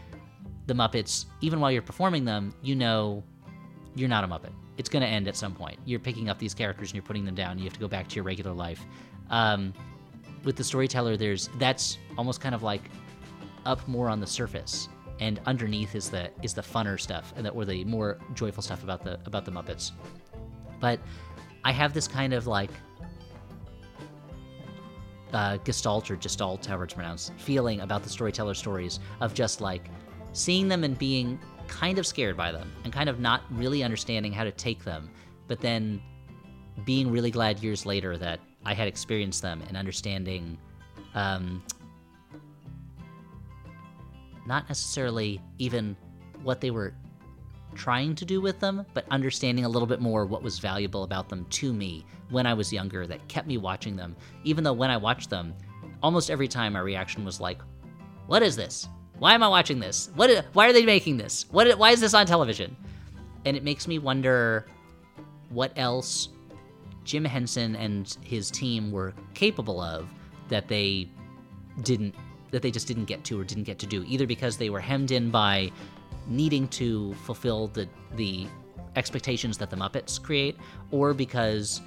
the 0.67 0.73
Muppets, 0.73 1.25
even 1.41 1.59
while 1.59 1.71
you're 1.71 1.81
performing 1.81 2.23
them, 2.23 2.53
you 2.61 2.75
know 2.75 3.23
you're 3.95 4.09
not 4.09 4.23
a 4.23 4.27
Muppet. 4.27 4.53
It's 4.77 4.87
going 4.87 5.01
to 5.01 5.07
end 5.07 5.27
at 5.27 5.35
some 5.35 5.53
point. 5.53 5.77
You're 5.83 5.99
picking 5.99 6.29
up 6.29 6.39
these 6.39 6.53
characters 6.53 6.89
and 6.89 6.95
you're 6.95 7.03
putting 7.03 7.25
them 7.25 7.35
down. 7.35 7.57
You 7.57 7.65
have 7.65 7.73
to 7.73 7.79
go 7.79 7.87
back 7.87 8.07
to 8.09 8.15
your 8.15 8.23
regular 8.23 8.53
life. 8.53 8.85
Um, 9.29 9.73
with 10.43 10.55
the 10.55 10.63
storyteller, 10.63 11.17
there's 11.17 11.49
that's 11.57 11.97
almost 12.17 12.39
kind 12.39 12.55
of 12.55 12.63
like 12.63 12.83
up 13.65 13.85
more 13.87 14.07
on 14.09 14.21
the 14.21 14.27
surface, 14.27 14.87
and 15.19 15.39
underneath 15.45 15.95
is 15.95 16.09
the 16.09 16.29
is 16.43 16.53
the 16.53 16.61
funner 16.61 16.97
stuff, 16.99 17.33
and 17.35 17.45
that 17.45 17.53
or 17.53 17.65
the 17.65 17.83
more 17.83 18.17
joyful 18.35 18.63
stuff 18.63 18.83
about 18.83 19.03
the 19.03 19.19
about 19.25 19.43
the 19.43 19.51
Muppets. 19.51 19.91
But 20.79 20.99
I 21.65 21.73
have 21.73 21.93
this 21.93 22.07
kind 22.07 22.33
of 22.33 22.47
like 22.47 22.71
uh, 25.33 25.57
gestalt 25.57 26.09
or 26.09 26.15
gestalt, 26.15 26.65
however 26.65 26.85
it's 26.85 26.93
pronounced, 26.93 27.33
feeling 27.37 27.81
about 27.81 28.03
the 28.03 28.09
storyteller 28.09 28.53
stories 28.53 28.99
of 29.21 29.33
just 29.33 29.61
like 29.61 29.89
seeing 30.33 30.67
them 30.67 30.83
and 30.83 30.97
being 30.97 31.39
kind 31.67 31.99
of 31.99 32.07
scared 32.07 32.35
by 32.35 32.51
them 32.51 32.71
and 32.83 32.91
kind 32.91 33.09
of 33.09 33.19
not 33.19 33.43
really 33.51 33.83
understanding 33.83 34.33
how 34.33 34.43
to 34.43 34.51
take 34.51 34.83
them, 34.83 35.09
but 35.47 35.59
then 35.59 36.01
being 36.85 37.11
really 37.11 37.31
glad 37.31 37.59
years 37.59 37.85
later 37.85 38.17
that 38.17 38.39
I 38.65 38.73
had 38.73 38.87
experienced 38.87 39.41
them 39.41 39.61
and 39.67 39.77
understanding, 39.77 40.57
um, 41.13 41.63
not 44.45 44.67
necessarily 44.67 45.41
even 45.57 45.95
what 46.43 46.61
they 46.61 46.71
were 46.71 46.93
trying 47.75 48.15
to 48.15 48.25
do 48.25 48.41
with 48.41 48.60
them, 48.60 48.86
but 48.93 49.05
understanding 49.12 49.65
a 49.65 49.69
little 49.69 49.88
bit 49.88 50.01
more 50.01 50.25
what 50.25 50.43
was 50.43 50.60
valuable 50.60 51.03
about 51.03 51.29
them 51.29 51.45
to 51.51 51.73
me 51.73 52.05
when 52.29 52.45
I 52.45 52.53
was 52.53 52.73
younger 52.73 53.08
that 53.08 53.27
kept 53.27 53.47
me 53.47 53.58
watching 53.58 53.95
them. 53.95 54.15
Even 54.43 54.63
though 54.63 54.73
when 54.73 54.89
I 54.89 54.97
watched 54.97 55.29
them, 55.29 55.53
almost 56.01 56.29
every 56.29 56.47
time 56.47 56.73
my 56.73 56.79
reaction 56.79 57.25
was 57.25 57.39
like, 57.39 57.62
What 58.27 58.43
is 58.43 58.55
this? 58.55 58.88
Why 59.17 59.34
am 59.34 59.43
I 59.43 59.47
watching 59.49 59.79
this? 59.79 60.10
What? 60.15 60.45
Why 60.53 60.69
are 60.69 60.73
they 60.73 60.86
making 60.86 61.17
this? 61.17 61.45
What? 61.51 61.77
Why 61.77 61.91
is 61.91 61.99
this 61.99 62.13
on 62.13 62.25
television? 62.25 62.75
And 63.45 63.55
it 63.55 63.63
makes 63.63 63.88
me 63.88 63.99
wonder 63.99 64.65
what 65.49 65.71
else 65.75 66.29
Jim 67.03 67.25
Henson 67.25 67.75
and 67.75 68.17
his 68.21 68.51
team 68.51 68.91
were 68.91 69.13
capable 69.34 69.82
of 69.82 70.08
that 70.47 70.67
they 70.67 71.10
didn't 71.82 72.15
that 72.51 72.62
they 72.62 72.71
just 72.71 72.88
didn't 72.88 73.05
get 73.05 73.23
to 73.25 73.39
or 73.39 73.43
didn't 73.43 73.63
get 73.63 73.79
to 73.79 73.86
do 73.86 74.03
either 74.08 74.25
because 74.25 74.58
they 74.58 74.69
were 74.69 74.79
hemmed 74.79 75.12
in 75.12 75.29
by 75.29 75.71
needing 76.29 76.67
to 76.69 77.13
fulfill 77.25 77.67
the 77.67 77.87
the 78.15 78.47
expectations 78.95 79.57
that 79.57 79.69
the 79.69 79.75
Muppets 79.75 80.21
create 80.21 80.57
or 80.91 81.13
because 81.13 81.81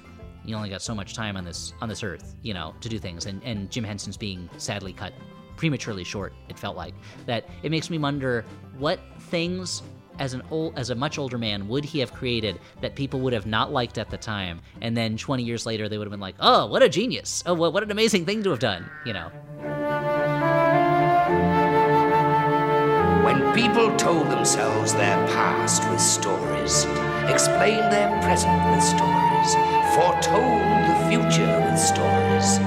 you 0.45 0.55
only 0.55 0.69
got 0.69 0.81
so 0.81 0.93
much 0.93 1.13
time 1.13 1.37
on 1.37 1.45
this 1.45 1.73
on 1.81 1.89
this 1.89 2.03
earth, 2.03 2.35
you 2.41 2.53
know, 2.53 2.73
to 2.81 2.89
do 2.89 2.99
things 2.99 3.25
and 3.25 3.43
and 3.43 3.71
Jim 3.71 3.83
Henson's 3.83 4.17
being 4.17 4.49
sadly 4.57 4.93
cut 4.93 5.13
prematurely 5.55 6.03
short, 6.03 6.33
it 6.49 6.57
felt 6.57 6.75
like. 6.75 6.93
That 7.25 7.49
it 7.61 7.71
makes 7.71 7.89
me 7.89 7.97
wonder 7.97 8.43
what 8.77 8.99
things 9.19 9.83
as 10.19 10.33
an 10.33 10.43
old 10.51 10.77
as 10.77 10.89
a 10.89 10.95
much 10.95 11.17
older 11.17 11.37
man 11.37 11.67
would 11.67 11.83
he 11.83 11.99
have 11.99 12.13
created 12.13 12.59
that 12.81 12.95
people 12.95 13.19
would 13.19 13.33
have 13.33 13.45
not 13.45 13.71
liked 13.71 13.97
at 13.97 14.09
the 14.11 14.17
time 14.17 14.61
and 14.81 14.95
then 14.95 15.17
20 15.17 15.41
years 15.41 15.65
later 15.65 15.89
they 15.89 15.97
would 15.97 16.05
have 16.05 16.11
been 16.11 16.19
like 16.19 16.35
oh 16.39 16.67
what 16.67 16.83
a 16.83 16.89
genius 16.89 17.41
oh 17.47 17.53
what, 17.55 17.73
what 17.73 17.81
an 17.81 17.89
amazing 17.89 18.23
thing 18.23 18.43
to 18.43 18.51
have 18.51 18.59
done 18.59 18.87
you 19.07 19.13
know 19.13 19.31
when 23.33 23.53
people 23.55 23.95
told 23.97 24.29
themselves 24.29 24.93
their 24.93 25.27
past 25.27 25.89
with 25.89 25.99
stories 25.99 26.85
explained 27.29 27.91
their 27.91 28.09
present 28.21 28.53
with 28.69 28.83
stories 28.83 29.55
foretold 29.95 30.61
the 30.89 30.97
future 31.09 31.59
with 31.65 31.79
stories 31.79 32.59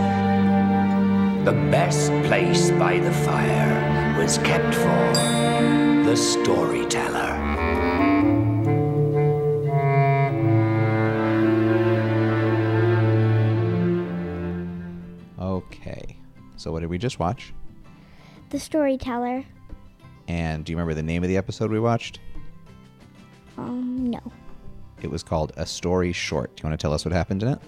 the 1.45 1.53
best 1.71 2.11
place 2.25 2.71
by 2.73 2.99
the 2.99 3.13
fire 3.13 4.17
was 4.19 4.39
kept 4.39 4.75
for 4.75 5.13
the 6.05 6.17
storyteller. 6.17 7.35
Okay. 15.39 16.19
So 16.57 16.73
what 16.73 16.81
did 16.81 16.91
we 16.91 16.99
just 16.99 17.21
watch? 17.21 17.53
The 18.51 18.59
Storyteller. 18.59 19.45
And 20.29 20.65
do 20.65 20.73
you 20.73 20.77
remember 20.77 20.95
the 20.95 21.03
name 21.03 21.23
of 21.23 21.29
the 21.29 21.37
episode 21.37 21.71
we 21.71 21.81
watched? 21.81 22.21
Um, 23.57 24.11
no. 24.11 24.21
It 25.03 25.11
was 25.11 25.23
called 25.23 25.53
A 25.57 25.67
Story 25.67 26.13
Short. 26.13 26.57
Do 26.57 26.63
you 26.63 26.69
want 26.69 26.79
to 26.79 26.83
tell 26.83 26.93
us 26.93 27.05
what 27.05 27.13
happened 27.13 27.43
in 27.43 27.51
it? 27.51 27.59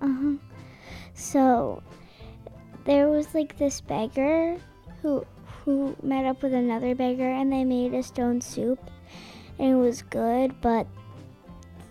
Uh 0.00 0.14
huh. 0.22 0.34
So, 1.14 1.82
there 2.84 3.08
was 3.08 3.34
like 3.34 3.58
this 3.58 3.80
beggar 3.80 4.58
who 5.02 5.26
who 5.64 5.96
met 6.02 6.24
up 6.24 6.42
with 6.42 6.54
another 6.54 6.94
beggar 6.94 7.28
and 7.28 7.52
they 7.52 7.64
made 7.64 7.92
a 7.92 8.02
stone 8.02 8.40
soup 8.40 8.78
and 9.58 9.72
it 9.72 9.74
was 9.74 10.02
good, 10.02 10.60
but 10.60 10.86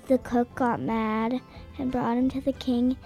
the 0.08 0.18
cook 0.20 0.54
got 0.56 0.80
mad 0.80 1.40
and 1.78 1.92
brought 1.92 2.18
him 2.18 2.30
to 2.30 2.42
the 2.42 2.54
king 2.54 2.98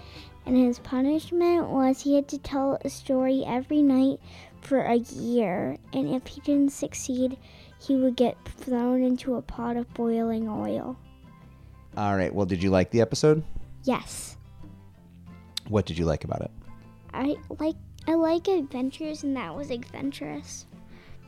and 0.46 0.56
his 0.56 0.78
punishment 0.78 1.68
was 1.68 2.00
he 2.00 2.14
had 2.14 2.28
to 2.28 2.38
tell 2.38 2.78
a 2.84 2.88
story 2.88 3.44
every 3.46 3.82
night 3.82 4.18
for 4.62 4.80
a 4.80 4.96
year 4.96 5.76
and 5.92 6.14
if 6.14 6.26
he 6.26 6.40
didn't 6.42 6.72
succeed, 6.72 7.36
he 7.80 7.96
would 7.96 8.16
get 8.16 8.36
thrown 8.44 9.02
into 9.02 9.34
a 9.36 9.42
pot 9.42 9.76
of 9.76 9.92
boiling 9.94 10.48
oil. 10.48 10.96
All 11.96 12.16
right. 12.16 12.32
Well, 12.34 12.46
did 12.46 12.62
you 12.62 12.70
like 12.70 12.90
the 12.90 13.00
episode? 13.00 13.42
Yes. 13.84 14.36
What 15.68 15.86
did 15.86 15.98
you 15.98 16.04
like 16.04 16.24
about 16.24 16.40
it? 16.42 16.50
I 17.12 17.36
like 17.58 17.76
I 18.08 18.14
like 18.14 18.48
adventures, 18.48 19.22
and 19.22 19.36
that 19.36 19.54
was 19.54 19.70
adventurous 19.70 20.66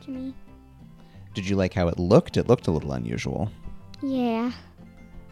to 0.01 0.11
me. 0.11 0.33
Did 1.33 1.47
you 1.47 1.55
like 1.55 1.73
how 1.73 1.87
it 1.87 1.99
looked? 1.99 2.35
It 2.37 2.47
looked 2.47 2.67
a 2.67 2.71
little 2.71 2.91
unusual. 2.93 3.49
Yeah, 4.01 4.51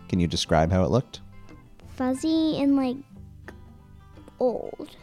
Can 0.09 0.19
you 0.19 0.27
describe 0.27 0.71
how 0.71 0.83
it 0.83 0.89
looked? 0.91 1.21
fuzzy 1.95 2.59
and 2.61 2.75
like 2.75 2.95
old. 4.39 4.95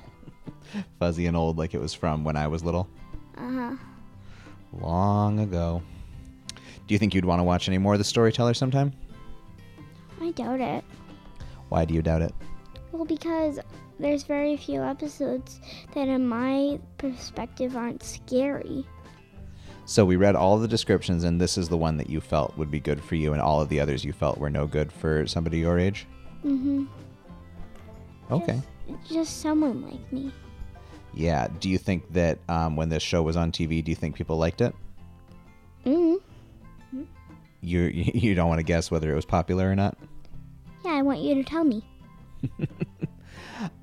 Fuzzy 0.99 1.27
and 1.27 1.37
old, 1.37 1.59
like 1.59 1.75
it 1.75 1.81
was 1.81 1.95
from 1.95 2.25
when 2.25 2.37
I 2.37 2.47
was 2.47 2.65
little. 2.65 2.89
Uh 3.37 3.53
huh. 3.53 3.77
Long 4.73 5.41
ago. 5.41 5.83
Do 6.87 6.95
you 6.95 6.99
think 6.99 7.15
you'd 7.15 7.25
want 7.25 7.41
to 7.41 7.45
watch 7.45 7.69
any 7.69 7.79
more 7.79 7.95
of 7.95 7.99
The 7.99 8.05
Storyteller 8.05 8.55
sometime? 8.55 8.93
I 10.21 10.33
doubt 10.33 10.61
it. 10.61 10.85
Why 11.69 11.85
do 11.85 11.95
you 11.95 12.03
doubt 12.03 12.23
it? 12.23 12.35
Well, 12.93 13.05
because 13.05 13.61
there's 13.99 14.25
very 14.25 14.57
few 14.57 14.83
episodes 14.83 15.61
that, 15.95 16.09
in 16.09 16.27
my 16.27 16.81
perspective, 16.99 17.77
aren't 17.77 18.03
scary. 18.03 18.85
So 19.85 20.05
we 20.05 20.17
read 20.17 20.37
all 20.37 20.59
the 20.59 20.69
descriptions, 20.69 21.25
and 21.25 21.41
this 21.41 21.57
is 21.59 21.69
the 21.69 21.77
one 21.77 21.97
that 21.97 22.11
you 22.11 22.21
felt 22.21 22.57
would 22.57 22.71
be 22.71 22.81
good 22.81 23.03
for 23.03 23.15
you, 23.15 23.33
and 23.33 23.41
all 23.43 23.61
of 23.61 23.69
the 23.69 23.81
others 23.81 24.05
you 24.05 24.13
felt 24.13 24.39
were 24.39 24.51
no 24.51 24.67
good 24.67 24.93
for 24.93 25.27
somebody 25.27 25.59
your 25.59 25.79
age? 25.79 26.07
Mm-hmm. 26.45 26.85
Okay. 28.31 28.61
Just, 28.89 29.13
just 29.13 29.41
someone 29.41 29.83
like 29.83 30.13
me. 30.13 30.33
Yeah. 31.15 31.49
Do 31.59 31.69
you 31.69 31.79
think 31.79 32.13
that 32.13 32.39
um, 32.49 32.77
when 32.77 32.89
this 32.89 33.03
show 33.03 33.23
was 33.23 33.37
on 33.37 33.53
TV, 33.53 33.83
do 33.83 33.91
you 33.91 33.97
think 33.97 34.15
people 34.15 34.37
liked 34.37 34.61
it? 34.61 34.75
Mm. 35.85 36.21
You 37.63 37.81
you 37.93 38.35
don't 38.35 38.49
want 38.49 38.59
to 38.59 38.65
guess 38.65 38.91
whether 38.91 39.11
it 39.11 39.15
was 39.15 39.25
popular 39.25 39.71
or 39.71 39.77
not? 39.77 39.97
Yeah, 40.85 40.93
I 40.93 41.03
want 41.03 41.21
you 41.21 41.35
to 41.35 41.45
tell 41.45 41.65
me. 41.65 41.85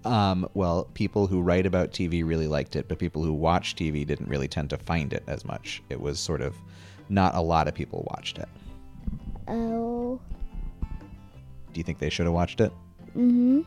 Um, 0.06 0.50
well, 0.54 0.86
people 0.94 1.28
who 1.28 1.42
write 1.42 1.66
about 1.66 1.92
TV 1.92 2.26
really 2.26 2.48
liked 2.48 2.76
it, 2.76 2.88
but 2.88 2.98
people 2.98 3.24
who 3.24 3.34
watch 3.34 3.76
TV 3.76 4.06
didn't 4.06 4.30
really 4.30 4.48
tend 4.48 4.70
to 4.72 4.78
find 4.78 5.14
it 5.14 5.24
as 5.28 5.46
much. 5.46 5.84
It 5.90 6.00
was 6.00 6.20
sort 6.20 6.42
of 6.42 6.56
not 7.10 7.36
a 7.36 7.42
lot 7.42 7.68
of 7.68 7.76
people 7.76 8.08
watched 8.12 8.38
it. 8.38 8.50
Oh. 9.48 10.20
Do 10.82 11.80
you 11.80 11.84
think 11.84 12.00
they 12.00 12.10
should 12.10 12.26
have 12.26 12.34
watched 12.34 12.62
it? 12.62 12.72
Mm-hmm. 13.10 13.62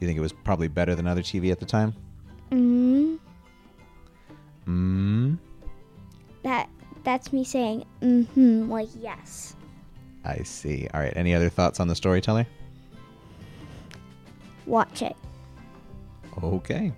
You 0.00 0.06
think 0.06 0.16
it 0.16 0.22
was 0.22 0.32
probably 0.32 0.68
better 0.68 0.94
than 0.94 1.06
other 1.06 1.22
TV 1.22 1.50
at 1.50 1.60
the 1.60 1.66
time? 1.66 1.94
Mm-hmm. 2.50 3.16
Mm. 4.66 5.38
That 6.42 6.68
that's 7.04 7.32
me 7.32 7.44
saying 7.44 7.84
mm-hmm, 8.00 8.70
like 8.70 8.88
yes. 9.00 9.56
I 10.24 10.38
see. 10.42 10.88
All 10.94 11.00
right. 11.00 11.12
Any 11.16 11.34
other 11.34 11.50
thoughts 11.50 11.80
on 11.80 11.88
the 11.88 11.94
storyteller? 11.94 12.46
Watch 14.66 15.02
it. 15.02 15.16
Okay. 16.42 16.92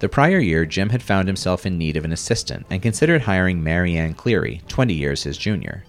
The 0.00 0.08
prior 0.08 0.38
year, 0.38 0.64
Jim 0.64 0.88
had 0.90 1.02
found 1.02 1.28
himself 1.28 1.66
in 1.66 1.78
need 1.78 1.96
of 1.96 2.04
an 2.04 2.12
assistant 2.12 2.66
and 2.70 2.82
considered 2.82 3.22
hiring 3.22 3.62
Marianne 3.62 4.14
Cleary, 4.14 4.62
20 4.68 4.94
years 4.94 5.22
his 5.22 5.36
junior. 5.36 5.84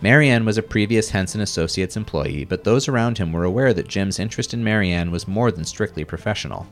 Marianne 0.00 0.44
was 0.44 0.58
a 0.58 0.62
previous 0.62 1.10
Henson 1.10 1.40
Associates 1.40 1.96
employee, 1.96 2.44
but 2.44 2.62
those 2.62 2.88
around 2.88 3.16
him 3.18 3.32
were 3.32 3.44
aware 3.44 3.72
that 3.72 3.88
Jim's 3.88 4.18
interest 4.18 4.54
in 4.54 4.62
Marianne 4.62 5.10
was 5.10 5.26
more 5.26 5.50
than 5.50 5.64
strictly 5.64 6.04
professional. 6.04 6.66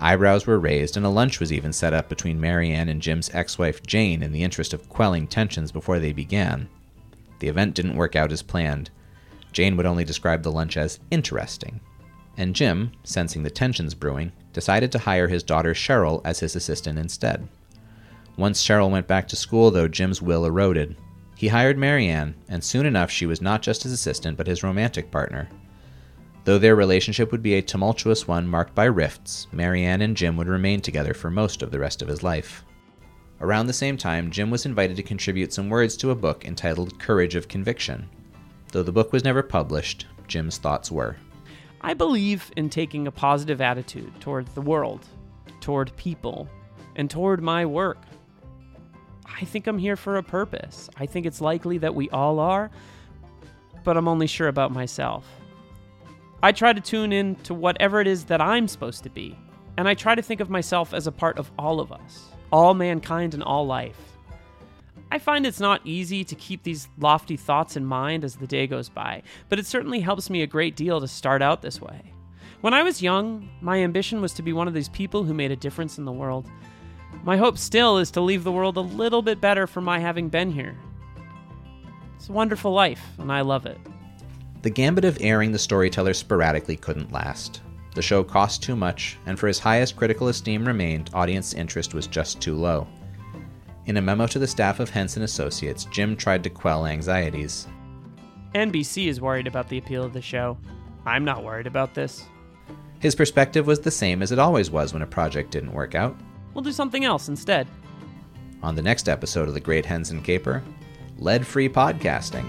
Eyebrows 0.00 0.46
were 0.46 0.60
raised, 0.60 0.96
and 0.96 1.04
a 1.04 1.08
lunch 1.08 1.40
was 1.40 1.52
even 1.52 1.72
set 1.72 1.92
up 1.92 2.08
between 2.08 2.40
Marianne 2.40 2.88
and 2.88 3.02
Jim's 3.02 3.30
ex 3.34 3.58
wife 3.58 3.82
Jane 3.82 4.22
in 4.22 4.32
the 4.32 4.44
interest 4.44 4.72
of 4.72 4.88
quelling 4.88 5.26
tensions 5.26 5.72
before 5.72 5.98
they 5.98 6.12
began. 6.12 6.68
The 7.40 7.48
event 7.48 7.74
didn't 7.74 7.96
work 7.96 8.14
out 8.14 8.30
as 8.30 8.42
planned. 8.42 8.90
Jane 9.52 9.76
would 9.76 9.86
only 9.86 10.04
describe 10.04 10.42
the 10.42 10.52
lunch 10.52 10.76
as 10.76 11.00
interesting. 11.10 11.80
And 12.36 12.54
Jim, 12.54 12.92
sensing 13.02 13.42
the 13.42 13.50
tensions 13.50 13.94
brewing, 13.94 14.30
decided 14.52 14.92
to 14.92 14.98
hire 15.00 15.26
his 15.26 15.42
daughter 15.42 15.74
Cheryl 15.74 16.20
as 16.24 16.40
his 16.40 16.54
assistant 16.54 16.98
instead. 16.98 17.48
Once 18.36 18.64
Cheryl 18.64 18.90
went 18.90 19.08
back 19.08 19.26
to 19.28 19.36
school, 19.36 19.72
though, 19.72 19.88
Jim's 19.88 20.22
will 20.22 20.44
eroded. 20.44 20.96
He 21.34 21.48
hired 21.48 21.76
Marianne, 21.76 22.36
and 22.48 22.62
soon 22.62 22.86
enough 22.86 23.10
she 23.10 23.26
was 23.26 23.42
not 23.42 23.62
just 23.62 23.82
his 23.82 23.92
assistant, 23.92 24.36
but 24.36 24.46
his 24.46 24.62
romantic 24.62 25.10
partner. 25.10 25.48
Though 26.48 26.56
their 26.56 26.76
relationship 26.76 27.30
would 27.30 27.42
be 27.42 27.56
a 27.56 27.60
tumultuous 27.60 28.26
one 28.26 28.48
marked 28.48 28.74
by 28.74 28.86
rifts, 28.86 29.48
Marianne 29.52 30.00
and 30.00 30.16
Jim 30.16 30.34
would 30.38 30.48
remain 30.48 30.80
together 30.80 31.12
for 31.12 31.30
most 31.30 31.60
of 31.60 31.70
the 31.70 31.78
rest 31.78 32.00
of 32.00 32.08
his 32.08 32.22
life. 32.22 32.64
Around 33.42 33.66
the 33.66 33.74
same 33.74 33.98
time, 33.98 34.30
Jim 34.30 34.50
was 34.50 34.64
invited 34.64 34.96
to 34.96 35.02
contribute 35.02 35.52
some 35.52 35.68
words 35.68 35.94
to 35.98 36.10
a 36.10 36.14
book 36.14 36.46
entitled 36.46 36.98
Courage 36.98 37.34
of 37.34 37.48
Conviction. 37.48 38.08
Though 38.72 38.82
the 38.82 38.92
book 38.92 39.12
was 39.12 39.24
never 39.24 39.42
published, 39.42 40.06
Jim's 40.26 40.56
thoughts 40.56 40.90
were. 40.90 41.16
I 41.82 41.92
believe 41.92 42.50
in 42.56 42.70
taking 42.70 43.06
a 43.06 43.12
positive 43.12 43.60
attitude 43.60 44.18
toward 44.18 44.46
the 44.54 44.62
world, 44.62 45.04
toward 45.60 45.94
people, 45.98 46.48
and 46.96 47.10
toward 47.10 47.42
my 47.42 47.66
work. 47.66 48.00
I 49.26 49.44
think 49.44 49.66
I'm 49.66 49.76
here 49.76 49.96
for 49.96 50.16
a 50.16 50.22
purpose. 50.22 50.88
I 50.96 51.04
think 51.04 51.26
it's 51.26 51.42
likely 51.42 51.76
that 51.76 51.94
we 51.94 52.08
all 52.08 52.40
are, 52.40 52.70
but 53.84 53.98
I'm 53.98 54.08
only 54.08 54.26
sure 54.26 54.48
about 54.48 54.72
myself. 54.72 55.37
I 56.40 56.52
try 56.52 56.72
to 56.72 56.80
tune 56.80 57.12
in 57.12 57.34
to 57.36 57.54
whatever 57.54 58.00
it 58.00 58.06
is 58.06 58.24
that 58.26 58.40
I'm 58.40 58.68
supposed 58.68 59.02
to 59.02 59.10
be, 59.10 59.36
and 59.76 59.88
I 59.88 59.94
try 59.94 60.14
to 60.14 60.22
think 60.22 60.40
of 60.40 60.48
myself 60.48 60.94
as 60.94 61.08
a 61.08 61.12
part 61.12 61.36
of 61.36 61.50
all 61.58 61.80
of 61.80 61.90
us, 61.90 62.28
all 62.52 62.74
mankind 62.74 63.34
and 63.34 63.42
all 63.42 63.66
life. 63.66 63.98
I 65.10 65.18
find 65.18 65.44
it's 65.44 65.58
not 65.58 65.80
easy 65.84 66.22
to 66.22 66.34
keep 66.36 66.62
these 66.62 66.88
lofty 66.98 67.36
thoughts 67.36 67.76
in 67.76 67.84
mind 67.84 68.22
as 68.22 68.36
the 68.36 68.46
day 68.46 68.68
goes 68.68 68.88
by, 68.88 69.24
but 69.48 69.58
it 69.58 69.66
certainly 69.66 69.98
helps 69.98 70.30
me 70.30 70.42
a 70.42 70.46
great 70.46 70.76
deal 70.76 71.00
to 71.00 71.08
start 71.08 71.42
out 71.42 71.60
this 71.60 71.80
way. 71.80 72.12
When 72.60 72.74
I 72.74 72.84
was 72.84 73.02
young, 73.02 73.48
my 73.60 73.78
ambition 73.78 74.20
was 74.20 74.32
to 74.34 74.42
be 74.42 74.52
one 74.52 74.68
of 74.68 74.74
these 74.74 74.88
people 74.88 75.24
who 75.24 75.34
made 75.34 75.50
a 75.50 75.56
difference 75.56 75.98
in 75.98 76.04
the 76.04 76.12
world. 76.12 76.48
My 77.24 77.36
hope 77.36 77.58
still 77.58 77.98
is 77.98 78.12
to 78.12 78.20
leave 78.20 78.44
the 78.44 78.52
world 78.52 78.76
a 78.76 78.80
little 78.80 79.22
bit 79.22 79.40
better 79.40 79.66
for 79.66 79.80
my 79.80 79.98
having 79.98 80.28
been 80.28 80.52
here. 80.52 80.76
It's 82.16 82.28
a 82.28 82.32
wonderful 82.32 82.72
life, 82.72 83.02
and 83.18 83.32
I 83.32 83.40
love 83.40 83.66
it. 83.66 83.78
The 84.62 84.70
gambit 84.70 85.04
of 85.04 85.18
airing 85.20 85.52
the 85.52 85.58
storyteller 85.58 86.14
sporadically 86.14 86.76
couldn't 86.76 87.12
last. 87.12 87.60
The 87.94 88.02
show 88.02 88.24
cost 88.24 88.62
too 88.62 88.74
much, 88.74 89.16
and 89.26 89.38
for 89.38 89.46
as 89.48 89.58
high 89.58 89.80
as 89.80 89.92
critical 89.92 90.28
esteem 90.28 90.64
remained, 90.64 91.10
audience 91.14 91.52
interest 91.52 91.94
was 91.94 92.06
just 92.06 92.40
too 92.40 92.56
low. 92.56 92.86
In 93.86 93.96
a 93.96 94.02
memo 94.02 94.26
to 94.26 94.38
the 94.38 94.46
staff 94.46 94.80
of 94.80 94.90
Henson 94.90 95.22
Associates, 95.22 95.84
Jim 95.86 96.16
tried 96.16 96.42
to 96.44 96.50
quell 96.50 96.86
anxieties. 96.86 97.68
NBC 98.54 99.06
is 99.06 99.20
worried 99.20 99.46
about 99.46 99.68
the 99.68 99.78
appeal 99.78 100.02
of 100.02 100.12
the 100.12 100.20
show. 100.20 100.58
I'm 101.06 101.24
not 101.24 101.44
worried 101.44 101.66
about 101.66 101.94
this. 101.94 102.24
His 102.98 103.14
perspective 103.14 103.66
was 103.66 103.80
the 103.80 103.90
same 103.90 104.22
as 104.22 104.32
it 104.32 104.38
always 104.38 104.70
was 104.70 104.92
when 104.92 105.02
a 105.02 105.06
project 105.06 105.52
didn't 105.52 105.72
work 105.72 105.94
out. 105.94 106.16
We'll 106.52 106.64
do 106.64 106.72
something 106.72 107.04
else 107.04 107.28
instead. 107.28 107.68
On 108.62 108.74
the 108.74 108.82
next 108.82 109.08
episode 109.08 109.46
of 109.46 109.54
The 109.54 109.60
Great 109.60 109.86
Henson 109.86 110.20
Caper, 110.20 110.62
lead 111.16 111.46
free 111.46 111.68
podcasting. 111.68 112.44